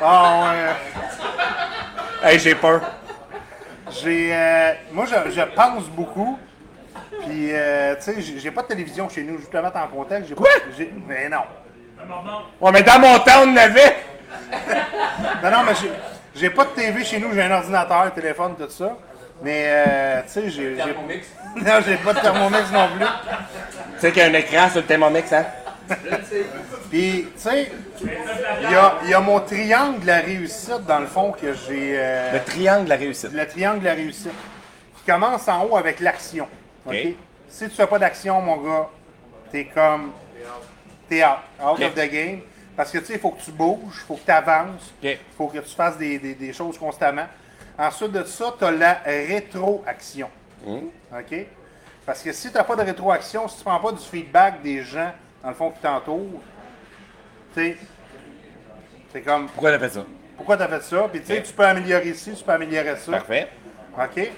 [0.02, 0.72] Ah ouais!
[2.24, 2.80] Hey, j'ai peur.
[3.90, 4.30] J'ai.
[4.34, 6.38] euh, moi, je, je pense beaucoup.
[7.20, 9.36] Puis, euh, tu sais, j'ai j'ai pas de télévision chez nous.
[9.38, 10.28] Je vais te le mettre en contexte.
[10.30, 10.44] J'ai pas-
[10.76, 11.42] j'ai- Mais non.
[12.60, 13.96] Ouais, mais dans mon temps, on en avait.
[15.42, 15.92] Non, non, mais j'ai-
[16.34, 17.32] j'ai pas de TV chez nous.
[17.34, 18.96] J'ai un ordinateur, un téléphone, tout ça.
[19.42, 20.76] Mais, euh, tu sais, j'ai.
[20.76, 21.26] j'ai- Thermomix.
[21.56, 23.06] Non, j'ai pas de thermomix non plus.
[23.06, 25.44] Tu sais qu'il y a un écran sur le Thermomix, hein?
[26.90, 27.70] Puis, tu sais,
[28.02, 31.94] il y a, y a mon triangle de la réussite, dans le fond, que j'ai.
[31.98, 33.32] euh, Le triangle de la réussite.
[33.32, 34.32] le triangle de la réussite.
[34.96, 36.48] Qui commence en haut avec l'action.
[36.86, 36.94] OK?
[36.94, 37.14] OK.
[37.48, 38.88] Si tu fais pas d'action, mon gars,
[39.52, 40.12] t'es comme.
[41.08, 42.40] T'es out, out of the game.
[42.76, 45.18] Parce que, tu sais, il faut que tu bouges, il faut que tu avances, il
[45.36, 47.26] faut que tu fasses des, des- des choses constamment.
[47.78, 50.28] Ensuite de ça, tu as la rétroaction.
[50.66, 51.36] OK?
[52.06, 54.82] Parce que si tu n'as pas de rétroaction, si tu prends pas du feedback des
[54.82, 55.12] gens,
[55.44, 56.40] dans le fond, qui t'entourent,
[57.54, 57.76] tu sais,
[59.12, 60.04] c'est comme, Pourquoi t'as fait ça?
[60.36, 61.08] pourquoi tu as fait ça?
[61.12, 63.12] Puis, tu sais, tu peux améliorer ci, tu peux améliorer ça.
[63.12, 63.48] Parfait.
[63.96, 64.32] OK?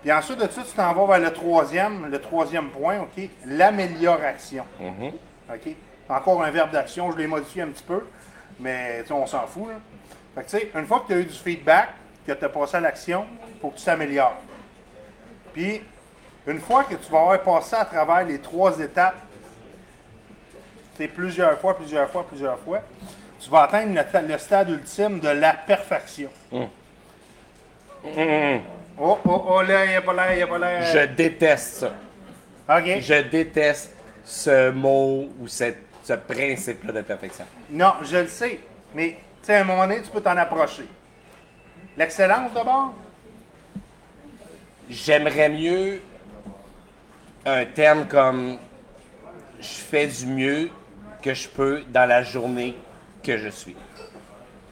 [0.00, 3.28] Puis ensuite de ça, tu t'en vas vers le troisième, le troisième point, OK?
[3.44, 4.64] L'amélioration.
[4.80, 5.74] OK?
[6.08, 8.06] Encore un verbe d'action, je l'ai modifié un petit peu,
[8.60, 9.68] mais on s'en fout.
[9.68, 9.74] Là.
[10.34, 11.88] Fait que tu sais, une fois que tu as eu du feedback,
[12.26, 14.36] que tu as passé à l'action, il faut que tu t'améliores.
[15.52, 15.82] Puis,
[16.46, 19.16] une fois que tu vas avoir passé à travers les trois étapes,
[21.06, 22.82] plusieurs fois, plusieurs fois, plusieurs fois,
[23.38, 26.30] tu vas atteindre le, ta- le stade ultime de la perfection.
[29.00, 30.82] Oh, oh, oh, là, il n'y a pas l'air, il n'y a pas l'air.
[30.92, 31.92] Je déteste ça.
[32.76, 33.00] OK.
[33.00, 33.94] Je déteste
[34.24, 37.44] ce mot ou cette- ce principe-là de perfection.
[37.70, 38.60] Non, je le sais.
[38.94, 40.84] Mais, tu sais, à un moment donné, tu peux t'en approcher.
[41.96, 42.94] L'excellence, d'abord?
[44.90, 46.00] J'aimerais mieux
[47.44, 48.58] un terme comme
[49.60, 50.70] je fais du mieux
[51.22, 52.76] que je peux dans la journée
[53.22, 53.76] que je suis.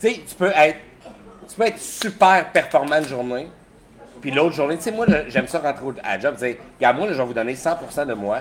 [0.01, 0.78] Tu sais, tu peux être
[1.49, 3.49] tu peux être super performant une journée,
[4.20, 6.97] puis l'autre journée, tu sais, moi, j'aime ça rentrer au- à la job, dire, regarde,
[6.97, 8.40] moi, là, je vais vous donner 100% de moi.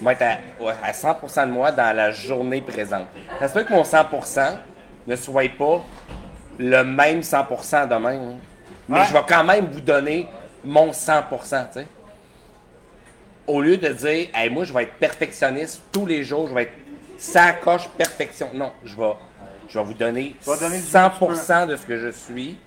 [0.00, 3.06] Je vais être à, ouais, à 100% de moi dans la journée présente.
[3.38, 4.58] Ça se peut que mon 100%
[5.06, 5.84] ne soit pas
[6.58, 8.14] le même 100% demain.
[8.16, 8.34] hein.
[8.88, 9.04] Mais Ouais.
[9.08, 10.26] je vais quand même vous donner
[10.64, 11.86] mon 100%, tu sais.
[13.46, 16.62] Au lieu de dire, hey, moi, je vais être perfectionniste tous les jours, je vais
[16.64, 16.72] être
[17.18, 18.50] ça coche perfection.
[18.54, 19.12] Non, je vais,
[19.68, 22.58] je vais vous donner, vas donner du 100% de ce que je suis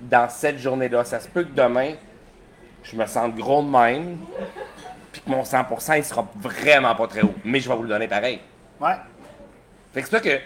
[0.00, 1.04] dans cette journée-là.
[1.04, 1.94] Ça se peut que demain,
[2.82, 4.18] je me sente gros de même,
[5.12, 7.34] puis que mon 100%, il sera vraiment pas très haut.
[7.44, 8.40] Mais je vais vous le donner pareil.
[8.80, 8.94] Ouais.
[9.92, 10.40] Fait que c'est que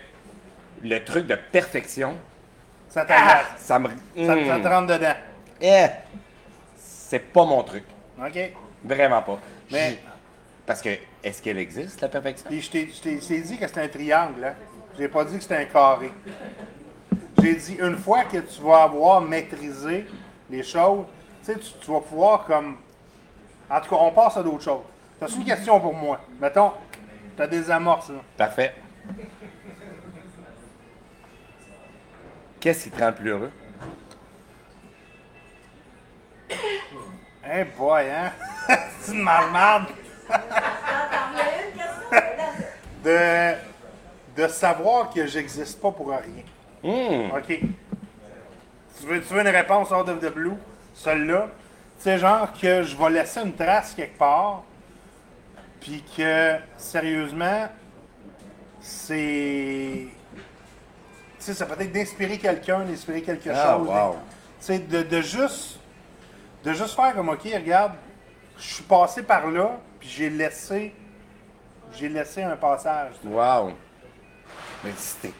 [0.83, 2.17] le truc de perfection,
[2.89, 3.89] Ça ah, ça me...
[3.89, 3.95] Ça,
[4.27, 4.63] ça Hmm.
[4.63, 5.15] te rentre dedans.
[5.61, 5.87] Eh,
[6.77, 7.85] c'est pas mon truc.
[8.19, 8.39] OK?
[8.85, 9.39] Vraiment pas.
[9.71, 9.99] Mais-
[10.67, 10.91] Parce que,
[11.23, 12.49] est-ce qu'elle existe, la perfection?
[12.49, 14.55] Puis je t'ai- je je dit que c'était un triangle, hein?
[14.99, 16.13] J'ai pas dit que c'était un carré.
[17.41, 20.07] J'ai dit une fois que tu vas avoir maîtrisé
[20.51, 21.07] les choses,
[21.45, 22.77] tu sais, tu, vas pouvoir comme.
[23.71, 24.83] En tout cas, on passe à d'autres choses.
[25.19, 26.21] T'as une question pour moi?
[26.41, 26.73] Mettons,
[27.37, 28.21] t'as des amorces, là.
[28.37, 28.75] Parfait.
[32.61, 33.51] Qu'est-ce qui te rend plus heureux?
[37.45, 38.33] Hey boy, hein?
[39.01, 39.87] C'est une marmarde.
[43.05, 43.55] De,
[44.37, 46.45] de savoir que j'existe pas pour rien.
[46.85, 47.37] Hmm.
[47.37, 47.47] OK.
[47.49, 50.55] Tu veux, tu veux une réponse out of the blue?
[50.95, 51.49] Celle-là.
[51.99, 54.63] C'est genre que je vais laisser une trace quelque part,
[55.81, 57.69] puis que, sérieusement,
[58.81, 60.07] c'est...
[61.39, 63.89] Tu sais, ça peut être d'inspirer quelqu'un, d'inspirer quelque Ah, chose.
[63.89, 64.17] wow.
[64.61, 65.79] Tu sais, de, de juste...
[66.65, 67.93] De juste faire comme, OK, regarde,
[68.59, 70.93] je suis passé par là, puis j'ai laissé...
[71.95, 73.13] J'ai laissé un passage.
[73.25, 73.73] Wow.
[74.83, 75.33] Mais c'était...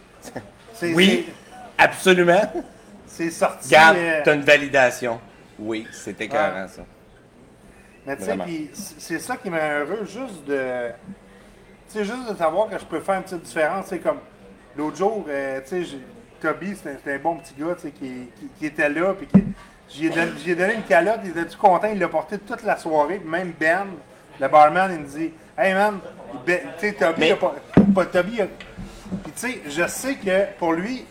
[0.73, 1.27] C'est- Oui,
[1.79, 2.41] absolument.
[3.07, 3.69] C'est sorti...
[3.71, 5.21] Garde, euh, t'as une validation.
[5.59, 6.83] Oui, c'était écœurant, ça.
[8.07, 8.45] Mais tu sais, Vraiment.
[8.45, 10.89] puis c- c'est ça qui m'a heureux, juste de.
[11.89, 13.87] Tu sais, juste de savoir que je peux faire une petite différence.
[13.87, 14.19] C'est comme
[14.77, 16.01] l'autre jour, euh, tu sais, j'ai-
[16.41, 19.27] Toby, c'était c'était un bon petit gars, tu sais, qui, qui- qui était là, puis
[19.27, 19.45] qui.
[19.89, 22.39] J'y ai, donné- j'y ai donné une calotte, il était tout content, il l'a porté
[22.39, 23.87] toute la soirée, puis même Ben,
[24.41, 25.99] le barman, il me dit Hey man,
[26.47, 27.55] Ben, tu sais, Toby, Mais- a pas,
[27.95, 31.05] pas Toby, a- Puis tu sais, je sais que pour lui,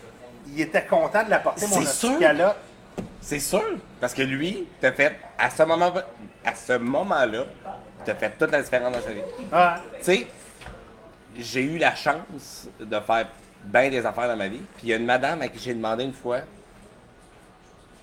[0.48, 2.18] il était content de la porter, mon sûr.
[2.18, 2.56] calotte.
[3.20, 3.62] C'est sûr.
[4.00, 5.92] Parce que lui, t'as fait, à ce moment
[6.44, 7.44] à ce moment-là,
[8.04, 9.20] t'as fait toute la différence dans sa vie.
[9.52, 10.26] Ah, Tu sais,
[11.38, 13.28] j'ai eu la chance de faire
[13.62, 14.60] bien des affaires dans ma vie.
[14.76, 16.40] Puis il y a une madame à qui j'ai demandé une fois.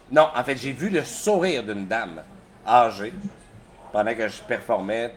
[0.10, 2.24] Non, en fait, j'ai vu le sourire d'une dame
[2.66, 3.14] âgée
[3.92, 5.14] pendant que je performais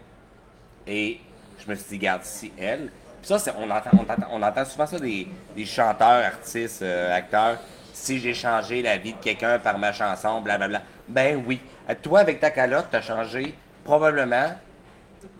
[0.87, 1.21] Et
[1.65, 2.91] je me suis dit, regarde, si elle.
[3.23, 3.91] Puis ça, on, entend,
[4.31, 7.59] on, on souvent ça des, des chanteurs, artistes, euh, acteurs.
[7.93, 10.83] Si j'ai changé la vie de quelqu'un par ma chanson, blablabla.
[11.09, 11.61] Ben oui.
[11.89, 13.55] Euh, Toi, avec ta calotte, tu as changé
[13.85, 14.55] probablement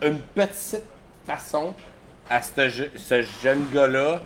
[0.01, 0.83] une petite
[1.27, 1.73] façon
[2.29, 4.21] à ce, je- ce jeune gars-là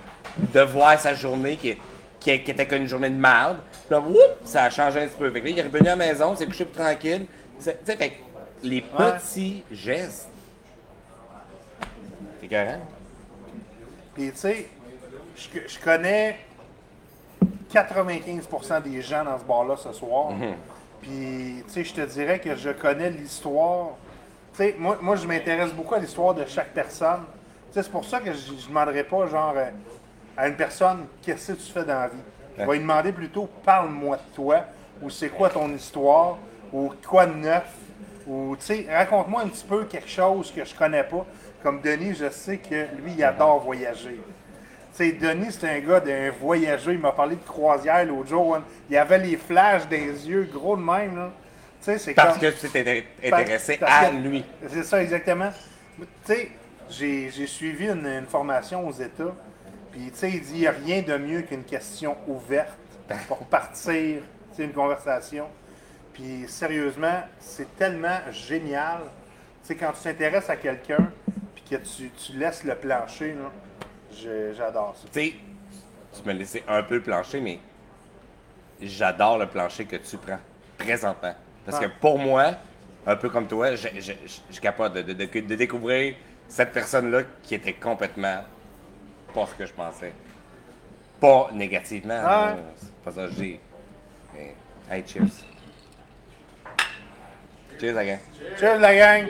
[0.53, 1.75] de voir sa journée qui,
[2.19, 3.57] qui, qui était comme une journée de merde.
[3.89, 4.03] Puis là,
[4.43, 5.31] ça a changé un petit peu.
[5.31, 7.25] Fait que il est revenu à la maison, s'est couché plus tranquille.
[7.59, 8.13] C'est- Tu sais, fait
[8.63, 10.29] les petits gestes.
[12.41, 12.81] C'est correct?
[14.13, 14.69] Puis, tu sais,
[15.35, 16.37] je, je connais
[17.71, 20.31] 95% des gens dans ce bar-là ce soir.
[21.01, 23.89] Puis, tu sais, je te dirais que je connais l'histoire.
[24.53, 27.21] Tu sais, moi, moi, je m'intéresse beaucoup à l'histoire de chaque personne.
[27.71, 29.53] Tu sais, c'est pour ça que je ne demanderais pas, genre,
[30.35, 32.17] à une personne, qu'est-ce que tu fais dans la vie?
[32.57, 34.61] Je vais lui demander plutôt, parle-moi de toi,
[35.01, 36.37] ou c'est quoi ton histoire,
[36.73, 37.71] ou quoi de neuf,
[38.27, 41.25] ou, tu sais, raconte-moi un petit peu quelque chose que je connais pas.
[41.63, 44.19] Comme Denis, je sais que lui, il adore voyager.
[44.95, 46.93] Tu sais, Denis, c'est un gars d'un voyageur.
[46.93, 48.55] Il m'a parlé de croisière l'autre jour.
[48.55, 48.63] hein.
[48.89, 51.15] Il avait les flashs des yeux, gros de même.
[51.15, 51.31] Là.
[51.79, 54.43] Tu sais, c'est Parce comme- que tu t'es Parce- intéressé parce à que- lui.
[54.69, 55.51] C'est ça, exactement.
[55.99, 56.51] Tu sais,
[56.89, 59.33] j'ai j'ai suivi une, une formation aux États.
[59.91, 62.69] Puis, tu sais, il dit il n'y a rien de mieux qu'une question ouverte
[63.27, 64.21] pour partir,
[64.51, 65.45] tu sais, une conversation.
[66.17, 69.01] Puis, sérieusement, c'est tellement génial.
[69.61, 71.11] Tu sais, quand tu t'intéresses à quelqu'un,
[71.53, 73.35] puis que tu, tu laisses le plancher,
[74.57, 75.07] j'adore ça.
[75.13, 75.33] Tu sais,
[76.13, 77.59] tu me laissais un peu le plancher, mais
[78.81, 80.39] j'adore le plancher que tu prends
[80.77, 81.35] présentement.
[81.65, 81.85] Parce Ah.
[81.85, 82.53] que pour moi,
[83.05, 86.15] un peu comme toi, je, je, je- je capote de, de- de- de découvrir
[86.47, 88.43] cette personne-là qui était complètement
[89.35, 90.13] pas ce que je pensais.
[91.19, 92.21] Pas négativement.
[92.25, 92.55] Ah.
[92.77, 93.59] C'est pas ça que je dis.
[94.33, 94.55] Mais,
[94.89, 95.23] hey, cheers.
[97.79, 98.19] Cheers, la gang.
[98.59, 99.27] Cheers, la gang!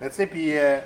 [0.00, 0.78] Mais tu sais, puis euh,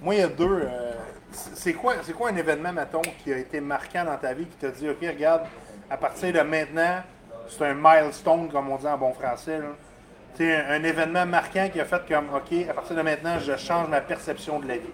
[0.00, 0.62] moi, il y a deux.
[0.62, 0.92] euh,
[1.32, 4.56] c'est quoi, c'est quoi un événement, mettons, qui a été marquant dans ta vie, qui
[4.56, 5.42] t'a dit, OK, regarde,
[5.90, 7.02] à partir de maintenant,
[7.48, 9.60] c'est un milestone, comme on dit en bon français.
[10.36, 13.56] sais, un, un événement marquant qui a fait comme, OK, à partir de maintenant, je
[13.56, 14.92] change ma perception de la vie.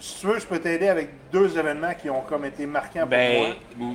[0.00, 3.08] Si- tu veux, je peux t'aider avec deux événements qui ont comme été marquants pour
[3.10, 3.92] Ben, mm,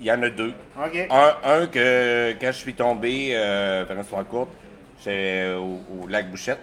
[0.00, 0.52] il y en a deux.
[0.76, 0.88] moi.
[1.10, 4.50] Un, un que quand je suis tombé, euh, faire une histoire courte,
[4.98, 6.60] j'étais au, au lac Bouchette,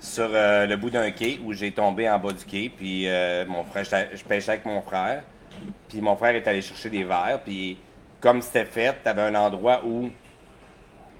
[0.00, 2.70] sur euh, le bout d'un quai où j'ai tombé en bas du quai.
[2.74, 5.22] Puis euh, mon frère, je pêchais avec mon frère.
[5.88, 7.40] Puis mon frère est allé chercher des verres.
[7.44, 7.76] Puis
[8.20, 10.10] comme c'était fait, tu avais un endroit où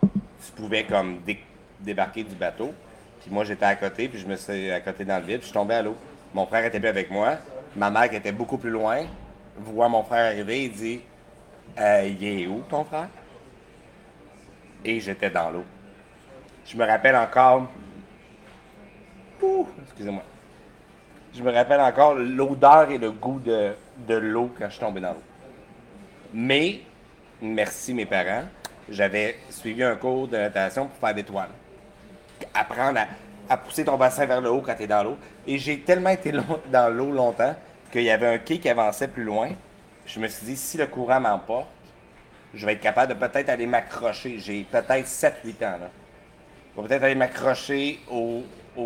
[0.03, 1.43] tu pouvais comme dé-
[1.81, 2.73] débarquer du bateau.
[3.23, 5.49] Puis moi, j'étais à côté, puis je me suis à côté dans le vide, puis
[5.49, 5.97] je tombé à l'eau.
[6.35, 7.37] Mon frère était bien avec moi.
[7.77, 9.07] Ma mère, qui était beaucoup plus loin,
[9.57, 11.01] voit mon frère arriver, il dit
[11.79, 13.09] Euh, Il est où ton frère?
[14.85, 15.65] Et j'étais dans l'eau.
[16.67, 17.69] Je me rappelle encore.
[19.85, 20.23] Excusez-moi.
[21.35, 25.01] Je me rappelle encore l'odeur et le goût de, de l'eau quand je suis tombé
[25.01, 25.23] dans l'eau.
[26.35, 26.81] Mais,
[27.41, 28.45] merci mes parents,
[28.89, 31.49] j'avais suivi un cours de natation pour faire des toiles.
[32.55, 33.01] Apprendre
[33.49, 35.19] à, pousser ton bassin vers le haut quand tu es dans l'eau.
[35.47, 36.33] Et j'ai tellement été
[36.73, 37.55] dans l'eau longtemps
[37.91, 39.51] qu'il y avait un quai qui avançait plus loin.
[40.07, 41.69] Je me suis dit, si le courant m'emporte,
[42.55, 44.39] je vais être capable de peut-être aller m'accrocher.
[44.39, 45.29] J'ai peut-être 7-8
[45.65, 45.79] ans.
[45.81, 45.91] Là.
[46.77, 48.43] Je vais peut-être aller m'accrocher au,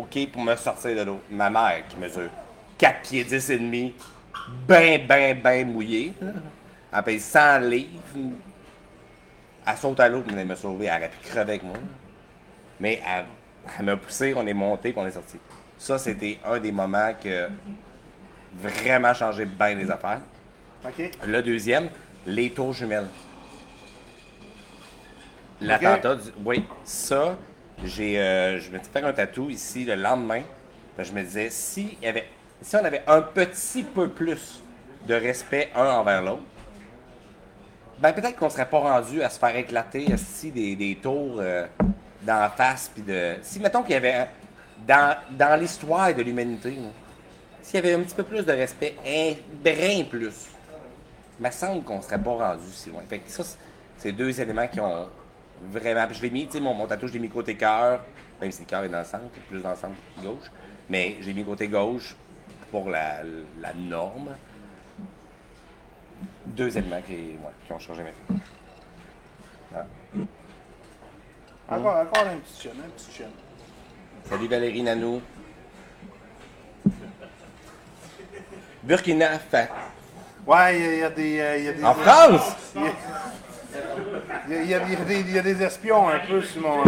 [0.09, 1.21] quai pour me sortir de l'eau.
[1.29, 2.29] Ma mère, qui mesure
[2.77, 3.95] 4 pieds 10 et demi,
[4.67, 6.13] ben, ben, ben mouillée,
[6.93, 7.89] elle paye 100 livres.
[9.65, 10.85] Elle saute à l'eau pour venir me sauver.
[10.85, 11.77] Elle aurait pu crever avec moi.
[12.79, 13.25] Mais elle,
[13.79, 15.37] elle m'a poussé, on est monté, puis on est sorti.
[15.77, 17.47] Ça, c'était un des moments que
[18.55, 20.21] vraiment changé bien les affaires.
[21.25, 21.89] Le deuxième,
[22.25, 23.07] les tours jumelles.
[25.61, 26.29] L'attentat du.
[26.45, 27.37] Oui, ça,
[27.83, 30.41] j'ai, euh, je me suis fait un tatou ici le lendemain.
[30.95, 32.27] Que je me disais, si, il y avait,
[32.61, 34.63] si on avait un petit peu plus
[35.07, 36.43] de respect un envers l'autre,
[37.99, 41.65] ben peut-être qu'on serait pas rendu à se faire éclater ici des, des tours euh,
[42.21, 42.89] dans face.
[42.93, 44.27] Puis de, si, mettons qu'il y avait,
[44.87, 46.77] dans, dans l'histoire de l'humanité,
[47.61, 50.47] s'il y avait un petit peu plus de respect, un brin plus,
[51.39, 53.01] il me semble qu'on serait pas rendu si loin.
[53.07, 53.43] Fait que ça,
[53.97, 55.07] c'est- deux éléments qui ont
[55.71, 56.07] vraiment.
[56.11, 58.03] Je l'ai mis, tu sais, mon, mon tatou, je l'ai mis côté cœur,
[58.41, 60.49] même si le cœur est dans le centre, plus dans le centre gauche.
[60.89, 62.15] Mais j'ai mis côté gauche
[62.71, 63.23] pour la,
[63.59, 64.29] la norme.
[66.45, 68.41] Deux éléments qui, qui ont changé ma vie.
[69.71, 69.87] Voilà.
[71.69, 73.25] Encore, encore un petit chien, un petit chien.
[74.29, 75.21] Salut Valérie Nanou.
[78.83, 79.67] Burkina Faso.
[80.45, 81.39] Ouais, il y a- il y, a des.
[81.39, 82.55] euh, il y a des En France?
[84.47, 86.83] Il y a, y y des- il y a des espions un peu sur mon.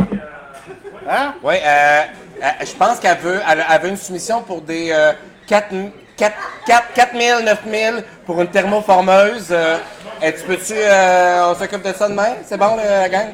[1.10, 1.34] Hein?
[1.44, 2.04] Oui, euh,
[2.42, 5.12] euh, je pense qu'elle veut, elle, elle veut une soumission pour des euh,
[5.48, 5.74] 4,
[6.16, 9.48] 4, 4, 4 000, 9 000 pour une thermoformeuse.
[9.52, 9.78] Euh,
[10.22, 12.36] et tu peux-tu, euh, on s'occupe de ça demain?
[12.46, 13.34] C'est bon, la gang?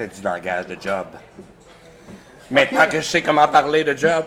[0.00, 1.08] C'est du langage de job.
[2.50, 4.24] Maintenant que je sais comment parler de job.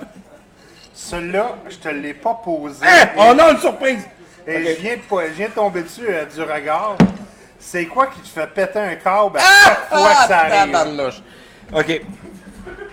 [0.94, 2.86] Celui-là, je te l'ai pas posé.
[2.86, 3.08] Hein?
[3.18, 4.08] On a une surprise!
[4.46, 6.96] Et je, viens de, je viens de tomber dessus euh, du regard.
[7.60, 9.64] C'est quoi qui te fait péter un câble à Ah!
[9.66, 10.72] chaque fois que ça arrive?
[10.72, 11.22] tabarnouche.
[11.74, 12.02] OK.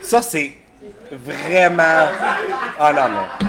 [0.01, 0.57] Ça, c'est
[1.13, 2.09] vraiment...
[2.79, 3.47] Ah non, mais...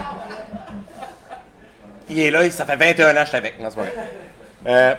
[2.09, 3.57] Il est là, ça fait 21 ans que je suis avec.
[3.61, 3.93] Non, c'est pas vrai.
[4.67, 4.95] Euh,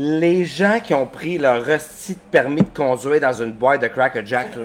[0.00, 4.22] Les gens qui ont pris leur resti permis de conduire dans une boîte de Cracker
[4.24, 4.62] Jack, là.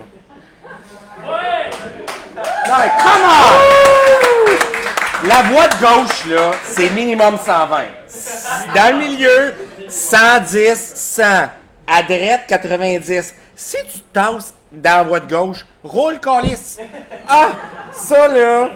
[2.67, 5.27] Come on!
[5.27, 7.83] La voie de gauche, là, c'est minimum 120.
[8.75, 9.55] Dans le milieu,
[9.87, 11.23] 110, 100.
[11.87, 13.33] À droite, 90.
[13.55, 16.77] Si tu tasses dans la voie de gauche, roule calice.
[17.27, 17.53] Ah,
[17.91, 18.69] ça, là,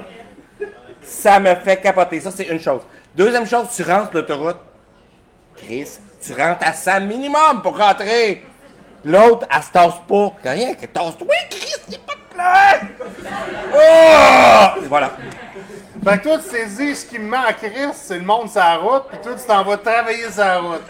[1.03, 2.19] ça me fait capoter.
[2.19, 2.81] Ça, c'est une chose.
[3.15, 4.57] Deuxième chose, tu rentres l'autoroute.
[5.55, 8.45] Chris, tu rentres à 100 minimum pour rentrer.
[9.05, 10.33] L'autre, elle se tasse pas.
[10.43, 11.13] Rien qu'elle tasse.
[11.21, 12.81] Oui, Chris, c'est pas de place.
[13.73, 14.83] Oh!
[14.83, 15.11] Et voilà.
[16.03, 18.61] Fait que toi, tu dit, ce qui me met en crise, c'est le monde sur
[18.61, 20.83] la route, puis toi, tu t'en vas travailler sur la route.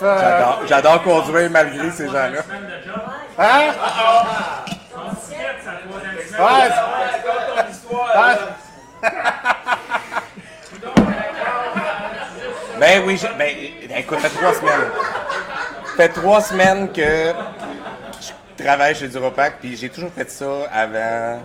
[0.00, 2.40] J'adore, j'adore conduire malgré ces gens-là.
[3.38, 3.72] Hein?
[6.38, 6.70] Ouais.
[12.78, 13.54] Ben oui, je- ben
[13.96, 14.90] écoute, ça fait trois semaines.
[15.84, 17.34] Ça fait trois semaines que
[18.58, 21.40] je travaille chez Duropac, puis j'ai toujours fait ça avant.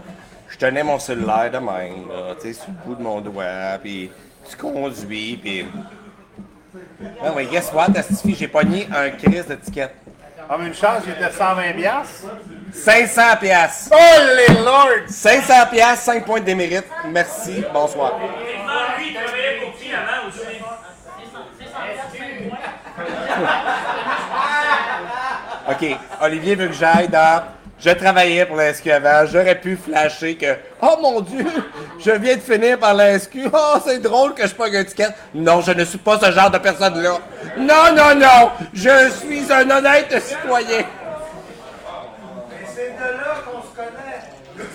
[0.47, 3.77] Je tenais mon cellulaire de même, là, tu sais, sur le bout de mon doigt,
[3.83, 4.09] puis
[4.49, 5.67] tu conduis, puis...
[6.99, 9.89] Ben oui, guess what, Astifi, j'ai pogné un crise de ticket.
[10.49, 12.27] Ah, une chance, il était 120 piastres.
[12.71, 13.95] 500 piastres.
[13.95, 15.07] Oh, les lords!
[15.07, 16.85] 500 piastres, 5 points de démérite.
[17.07, 18.13] Merci, bonsoir.
[18.19, 20.61] Techniquement, lui, il travaillait pour qui avant aussi?
[25.67, 27.43] OK, Olivier veut que j'aille dans...
[27.77, 30.45] Je travaillais pour la SQ avant, j'aurais pu flasher que
[30.81, 31.45] «Oh mon Dieu,
[31.99, 35.09] je viens de finir par la SQ, oh c'est drôle que je pogne un ticket.»
[35.35, 37.17] Non, je ne suis pas ce genre de personne-là.
[37.57, 40.85] Non, non, non, je suis un honnête citoyen.
[42.73, 44.21] C'est de là qu'on se connaît.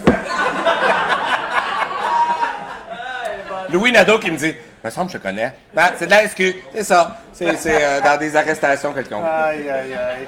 [3.73, 5.53] Louis Nadeau qui me dit «Me semble que je connais.
[5.77, 6.43] Ah, c'est de la SQ,
[6.75, 7.19] c'est ça.
[7.33, 9.25] C'est c'est, euh, dans des arrestations quelconques.
[9.25, 10.27] Aïe, aïe, aïe.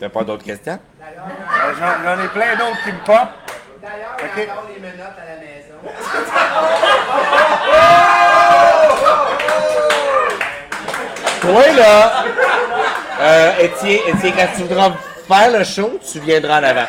[0.00, 0.78] T'as pas d'autres questions?
[1.02, 3.28] Euh, J'en j'en ai plein d'autres qui me pop.
[3.82, 4.20] D'ailleurs, Ok.
[4.36, 5.76] il y a encore les menottes à la maison.
[11.40, 12.24] Toi, là,
[13.20, 14.90] euh, Étienne, Étienne, quand tu voudras
[15.26, 16.86] faire le show, tu viendras en avant.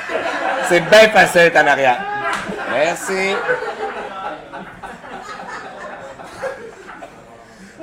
[0.67, 1.97] C'est bien facile, d'être en arrière.
[2.73, 3.35] Merci.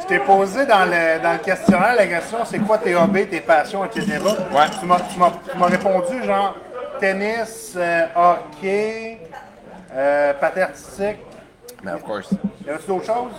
[0.08, 3.84] T'ai posé dans le, dans le questionnaire la question c'est quoi tes hobbies, tes passions,
[3.84, 4.18] etc.
[4.52, 4.66] Ouais.
[4.80, 6.56] Tu m'as- tu m'as tu m'as répondu genre
[6.98, 9.20] tennis, euh, hockey,
[9.94, 11.18] euh, patin artistique.
[11.82, 12.30] Mais of course.
[12.66, 13.32] Y avait d'autres choses?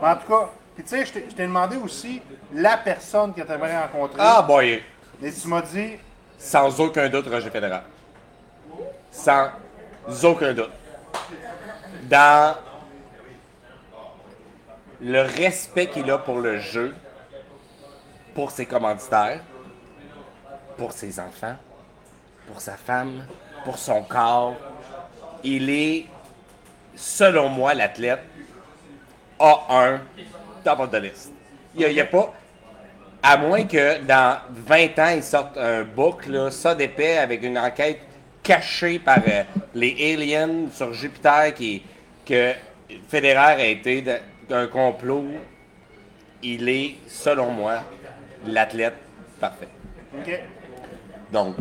[0.00, 2.20] Mais en tout cas, puis tu sais, je t'ai je t'ai demandé aussi
[2.52, 4.16] la personne que tu aimerais rencontrer.
[4.20, 4.82] Ah, boy.
[5.22, 5.92] Et tu m'as dit,
[6.38, 7.80] Sans aucun doute, Roger Federer.
[9.10, 9.48] Sans
[10.24, 10.70] aucun doute.
[12.02, 12.56] Dans
[15.02, 16.94] le respect qu'il a pour le jeu,
[18.34, 19.40] pour ses commanditaires,
[20.76, 21.56] pour ses enfants,
[22.46, 23.26] pour sa femme,
[23.64, 24.54] pour son corps,
[25.42, 26.06] il est,
[26.94, 28.22] selon moi, l'athlète
[29.40, 29.98] A1
[30.64, 31.32] top of the list.
[31.74, 32.32] Il n'y a, pas,
[33.22, 37.58] à moins que dans 20 ans, ils sortent un book, là, ça d'épais, avec une
[37.58, 38.00] enquête
[38.42, 39.42] cachée par euh,
[39.74, 41.82] les aliens sur Jupiter, qui,
[42.24, 42.52] que
[43.08, 45.24] Federer a été de- d'un complot.
[46.42, 47.80] Il est, selon moi,
[48.46, 48.96] l'athlète
[49.40, 49.68] parfait.
[50.18, 50.40] OK.
[51.30, 51.56] Donc,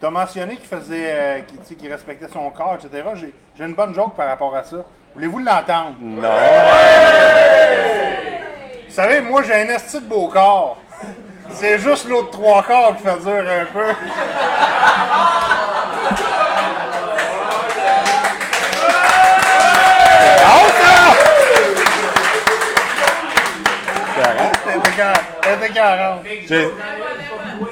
[0.00, 1.40] Tu as mentionné qu'il faisait, euh,
[1.78, 3.04] qu'il respectait son corps, etc.
[3.14, 4.78] J'ai- J'ai une bonne joke par rapport à ça.
[5.14, 5.94] Voulez-vous l'entendre?
[6.00, 6.28] non.
[8.88, 10.78] Vous savez, moi, j'ai un esti de beau corps.
[11.50, 13.92] C'est juste l'autre trois quarts qui fait dur un peu.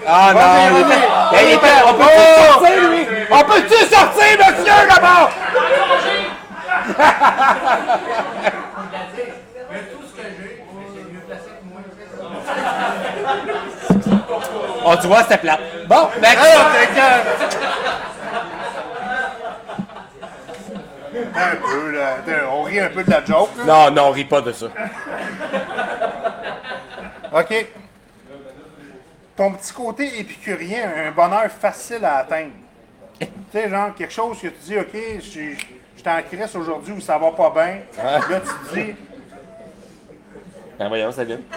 [0.06, 0.82] Ah non, il vas-y.
[0.82, 2.52] était- il était- on peut Oh!
[2.52, 3.06] sortir, lui?
[3.30, 5.30] On peut-tu sortir, monsieur, d'abord?
[9.70, 10.64] Mais tout ce que j'ai,
[10.94, 11.80] c'est mieux placé que moi.
[14.84, 15.58] Oh, tu vois, c'était plat.
[15.86, 16.44] Bon, ben, Ah.
[21.34, 22.16] Un peu, là.
[22.52, 23.64] On rit un peu de la joke, là.
[23.66, 24.66] Non, non, on rit pas de ça.
[27.34, 27.66] OK.
[29.36, 32.50] Ton petit côté épicurien, un bonheur facile à atteindre.
[33.18, 35.56] tu sais, genre, quelque chose que tu dis, OK, je suis
[35.96, 37.80] je suis en crise aujourd'hui ou ça va pas bien.
[38.02, 38.94] Là, tu te dis,
[40.78, 41.38] Ben voyons, ça vient.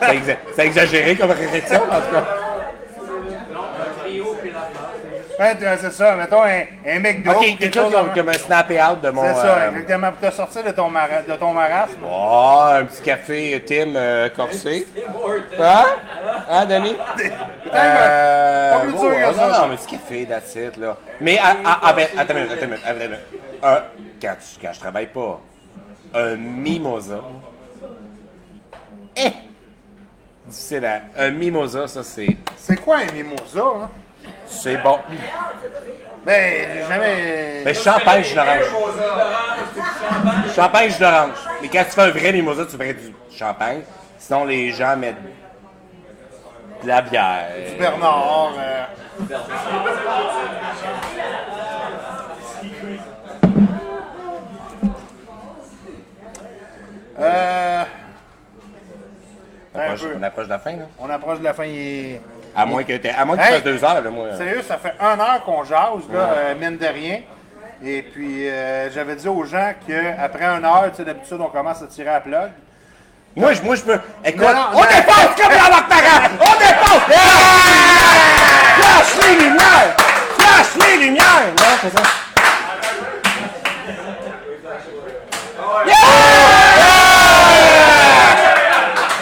[0.00, 2.26] C'est exa- c'est exagéré comme réaction, en tout cas.
[5.38, 7.32] Ouais, t'as- c'est ça, mettons un, un mec d'eau.
[7.32, 9.22] Ok, quelque chose comme, comme un snappé out de mon...
[9.22, 10.12] C'est ça, euh, exactement.
[10.12, 11.98] Pour te sortir de ton, mara- de ton marasme.
[12.04, 14.86] Oh, un petit café Tim euh, corsé.
[15.58, 15.84] Hein?
[16.48, 16.96] Hein, Denis?
[17.74, 19.48] Euh, Pas plus dur que oh, ça.
[19.48, 20.96] Non, non, mais petit café, that's it, là.
[21.20, 23.20] Mais, ah, ah, ah, ben, attends une minute, attends une minute, attends une minute.
[23.64, 23.80] Euh,
[24.22, 25.40] quand, tu- quand je travaille pas,
[26.14, 27.20] un mimosa.
[29.16, 29.32] Eh!
[30.46, 31.00] Difficile à...
[31.18, 32.36] Un mimosa, ça, c'est...
[32.56, 33.90] C'est quoi un mimosa, hein?
[34.46, 34.98] C'est bon.
[36.26, 37.62] J'ai jamais.
[37.64, 38.64] Ben, champagne, jus d'orange.
[40.54, 41.30] Champagne, jus d'orange.
[41.62, 43.82] Mais quand tu fais un vrai mimosa, tu ferais du champagne.
[44.18, 45.16] Sinon, les gens mettent
[46.82, 47.48] de la bière.
[47.78, 48.52] Bernard.
[48.58, 48.84] euh,
[57.18, 57.84] Euh.
[59.74, 60.84] On approche, on approche de la fin, là.
[60.98, 61.64] On approche de la fin.
[61.64, 62.20] est-
[62.56, 63.54] À moins que, t'aies- à moins que tu Hey!
[63.54, 64.28] fasses deux heures, là, moi.
[64.36, 67.20] Sérieux, ça fait un heure qu'on jase, là, euh, mine de rien.
[67.84, 71.82] Et puis, euh, j'avais dit aux gens qu'après une heure, tu sais, d'habitude, on commence
[71.82, 72.50] à tirer à plug.
[73.36, 74.00] Moi, je, moi, je peux.
[74.24, 74.82] Écoute, Non, non, on non.
[74.88, 76.28] dépasse comme dans notre parent!
[76.40, 77.08] On dépasse!
[77.10, 77.18] Yeah!
[78.80, 79.96] Flash les lumières!
[80.38, 81.52] Flash les lumières!
[81.58, 82.02] Non, c'est ça.
[85.86, 85.96] Yeah!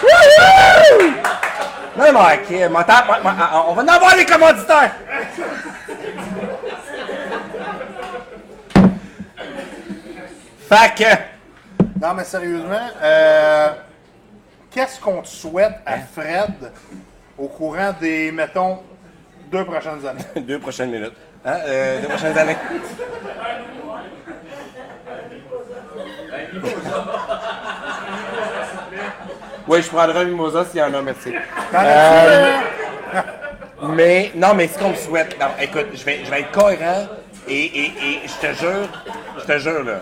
[0.03, 1.14] Wouhou!
[1.97, 2.80] Non, mais ok, mon
[3.68, 4.95] on va en avoir les commanditaires!
[10.68, 11.34] Fait que.
[12.01, 13.68] Non, mais sérieusement, euh,
[14.70, 16.72] qu'est-ce qu'on te souhaite à Fred
[17.38, 18.80] au courant des, mettons,
[19.51, 20.24] deux prochaines années?
[20.47, 21.14] Deux prochaines minutes.
[21.45, 21.59] Hein?
[21.66, 22.57] Euh, deux prochaines années.
[29.66, 31.32] Oui, je prendrai un mimosa s'il y en a, merci.
[31.74, 32.52] Euh,
[33.82, 37.06] Mais, non, mais ce qu'on me souhaite, non, écoute, je vais, je vais être cohérent
[37.48, 38.88] et, et, et je te jure,
[39.38, 40.00] je te jure, là,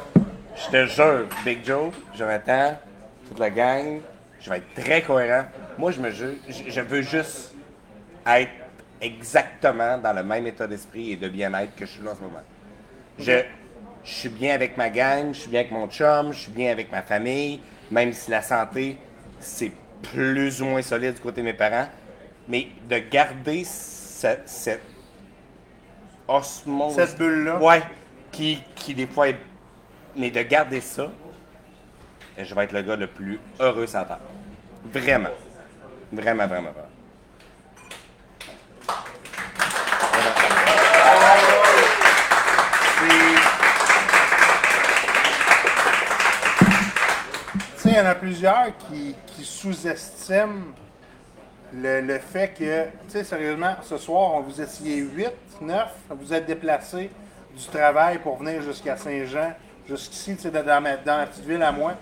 [0.57, 2.77] je te jure, Big Joe, Jonathan,
[3.29, 4.01] toute la gang,
[4.41, 5.45] je vais être très cohérent.
[5.79, 7.55] Moi, je me jure, je, je veux juste
[8.27, 8.51] être
[9.01, 12.21] exactement dans le même état d'esprit et de bien-être que je suis là en ce
[12.21, 12.43] moment.
[13.19, 13.43] Je,
[14.05, 16.71] je suis bien avec ma gang, je suis bien avec mon chum, je suis bien
[16.71, 17.61] avec ma famille,
[17.91, 18.97] même si la santé,
[19.43, 19.73] c'est
[20.03, 21.89] plus ou moins solide du côté de mes parents.
[22.49, 24.83] Mais de garder ce- cette
[26.29, 26.95] osmose.
[26.95, 27.59] Cette bulle-là?
[27.63, 27.83] Ouais.
[28.31, 29.37] Qui, qui des fois est.
[30.17, 31.11] Mais de garder ça,
[32.39, 34.19] je vais être le gars le plus heureux sur la.
[34.93, 35.29] Vraiment.
[36.13, 36.82] Vraiment, vraiment, vraiment.
[47.93, 50.63] Il y en a plusieurs qui, sous-estiment
[51.75, 55.29] le, fait que, tu sais, sérieusement, ce soir, on vous étiez 8,
[55.61, 57.11] 9, vous êtes déplacés
[57.55, 59.53] du travail pour venir jusqu'à Saint-Jean,
[59.87, 61.93] jusqu'ici, tu sais, dans ma, dans ma petite ville à moi.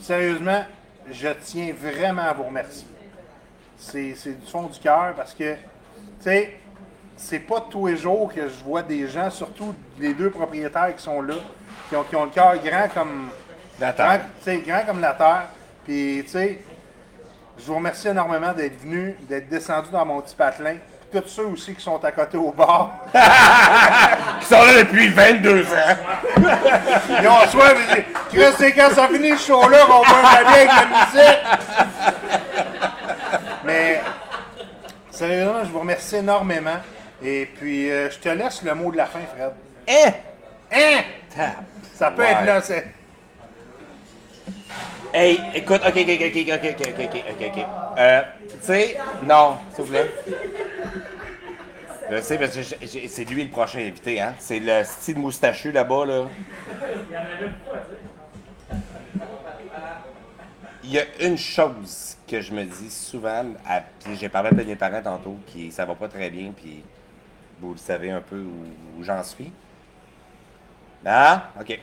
[0.00, 0.64] Sérieusement,
[1.12, 2.88] je tiens vraiment à vous remercier.
[3.78, 5.60] C'est du fond du cœur parce que, tu
[6.22, 6.58] sais,
[7.16, 11.04] c'est pas tous les jours que je vois des gens, surtout les deux propriétaires qui
[11.04, 11.36] sont là,
[11.88, 13.30] qui ont le cœur grand comme
[13.80, 14.06] La terre.
[14.06, 15.44] grand, tu sais, grand comme la terre.
[15.84, 16.58] Puis, tu sais,
[17.58, 20.76] je vous remercie énormément d'être venu, d'être descendu dans mon petit patelin.
[21.10, 22.90] Puis tous ceux aussi qui sont à côté au bar.
[24.40, 25.96] Qui sont là depuis 22 ans.
[27.22, 27.78] Ils ont soif,
[28.30, 31.38] Chris, c'est quand ça finit ce show-là qu'on peut aller avec la musique.
[33.64, 34.00] Mais,
[35.10, 36.76] sérieusement, je vous remercie énormément.
[37.22, 39.52] Et puis, euh, je te laisse le mot de la fin, Fred.
[39.88, 40.12] Hein?
[40.72, 41.52] Hein?
[41.94, 42.32] Ça peut Ouais.
[42.32, 42.84] être là, c'est.
[45.18, 47.66] Hey, écoute, ok, ok, ok, ok, ok, ok, ok, ok, ok.
[47.96, 50.10] Euh, tu sais, non, s'il vous plaît.
[52.10, 52.62] Je sais, parce que
[53.08, 54.34] c'est lui le prochain invité, hein.
[54.38, 56.24] C'est le style moustachu là-bas, là.
[60.84, 63.42] il y a une chose que je me dis souvent,
[64.04, 66.84] puis j'ai parlé avec mes parents tantôt, qui ça va pas très bien, puis
[67.58, 69.50] vous le savez un peu où, où j'en suis.
[71.06, 71.80] Ah, ok.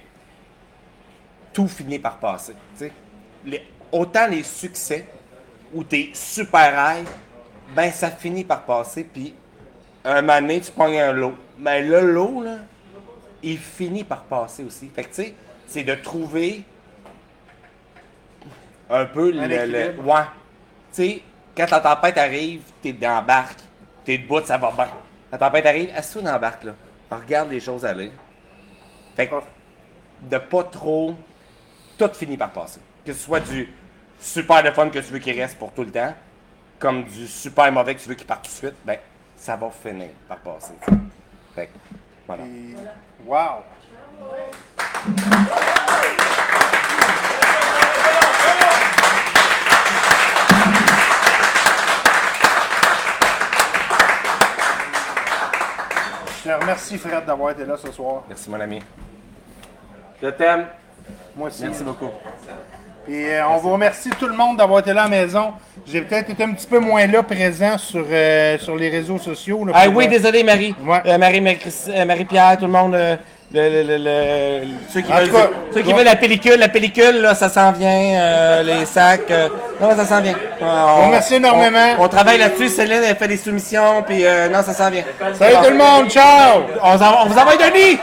[1.52, 2.54] Tout finit par passer.
[2.78, 2.92] tu sais.
[3.46, 5.06] Les- autant les succès
[5.74, 7.06] où tu es super high,
[7.76, 9.34] ben ça finit par passer, puis
[10.06, 11.36] un moment donné, tu pognes un lot.
[11.58, 12.58] Mais le lot, là,
[13.42, 14.90] il finit par passer aussi.
[14.90, 15.36] Fait que, tu sais,
[15.68, 16.64] c'est de trouver
[18.90, 20.06] un peu le, le- équilibre.
[20.08, 20.22] Ouais.
[20.94, 21.22] Tu sais,
[21.56, 23.60] quand la tempête arrive, t'es dans la barque,
[24.06, 24.90] t'es debout, ça va bien.
[25.32, 26.74] La tempête arrive, assis-toi dans la barque, là.
[27.10, 28.12] Regarde les choses aller.
[29.16, 29.36] Fait que,
[30.22, 31.16] de pas trop.
[31.98, 32.80] Tout finit par passer.
[33.06, 33.70] Que ce soit du
[34.20, 36.14] super de fun que tu veux qu'il reste pour tout le temps,
[36.80, 38.98] comme du super mauvais que tu veux qu'il parte tout de suite, ben,
[39.36, 40.74] ça va finir par passer.
[41.54, 41.72] Fait que,
[42.26, 42.44] voilà.
[42.44, 42.76] Puis,
[43.26, 43.64] Wow!
[56.44, 58.24] Je te remercie, Fred, d'avoir été là ce soir.
[58.28, 58.82] Merci, mon ami.
[60.22, 60.68] Je t'aime.
[61.36, 61.64] Moi aussi.
[61.64, 62.10] Merci beaucoup.
[63.08, 65.52] Et euh, on vous remercie tout le monde d'avoir été là à la maison.
[65.86, 69.66] J'ai peut-être été un petit peu moins là, présent sur, euh, sur les réseaux sociaux.
[69.66, 70.74] là, Ah oui, euh, désolé, Marie.
[70.86, 71.02] Ouais.
[71.06, 72.96] Euh, Marie, Marie- euh, Marie-Pierre, tout le monde.
[72.96, 73.18] euh,
[73.56, 76.70] le, le- le- le- ceux qui, En veulent, cas, ceux qui veulent la pellicule, la
[76.70, 77.90] pellicule, là, ça s'en vient.
[77.92, 79.30] euh, les sacs.
[79.30, 79.48] euh,
[79.82, 80.34] non, ça s'en vient.
[80.62, 80.66] Euh,
[81.06, 81.96] on- merci énormément.
[82.00, 82.70] On, on travaille là-dessus.
[82.70, 84.02] Céline, elle fait des soumissions.
[84.08, 85.04] Puis euh, non, ça s'en vient.
[85.38, 86.62] Salut tout le monde, ciao!
[86.82, 88.00] On, on vous envoie Denis!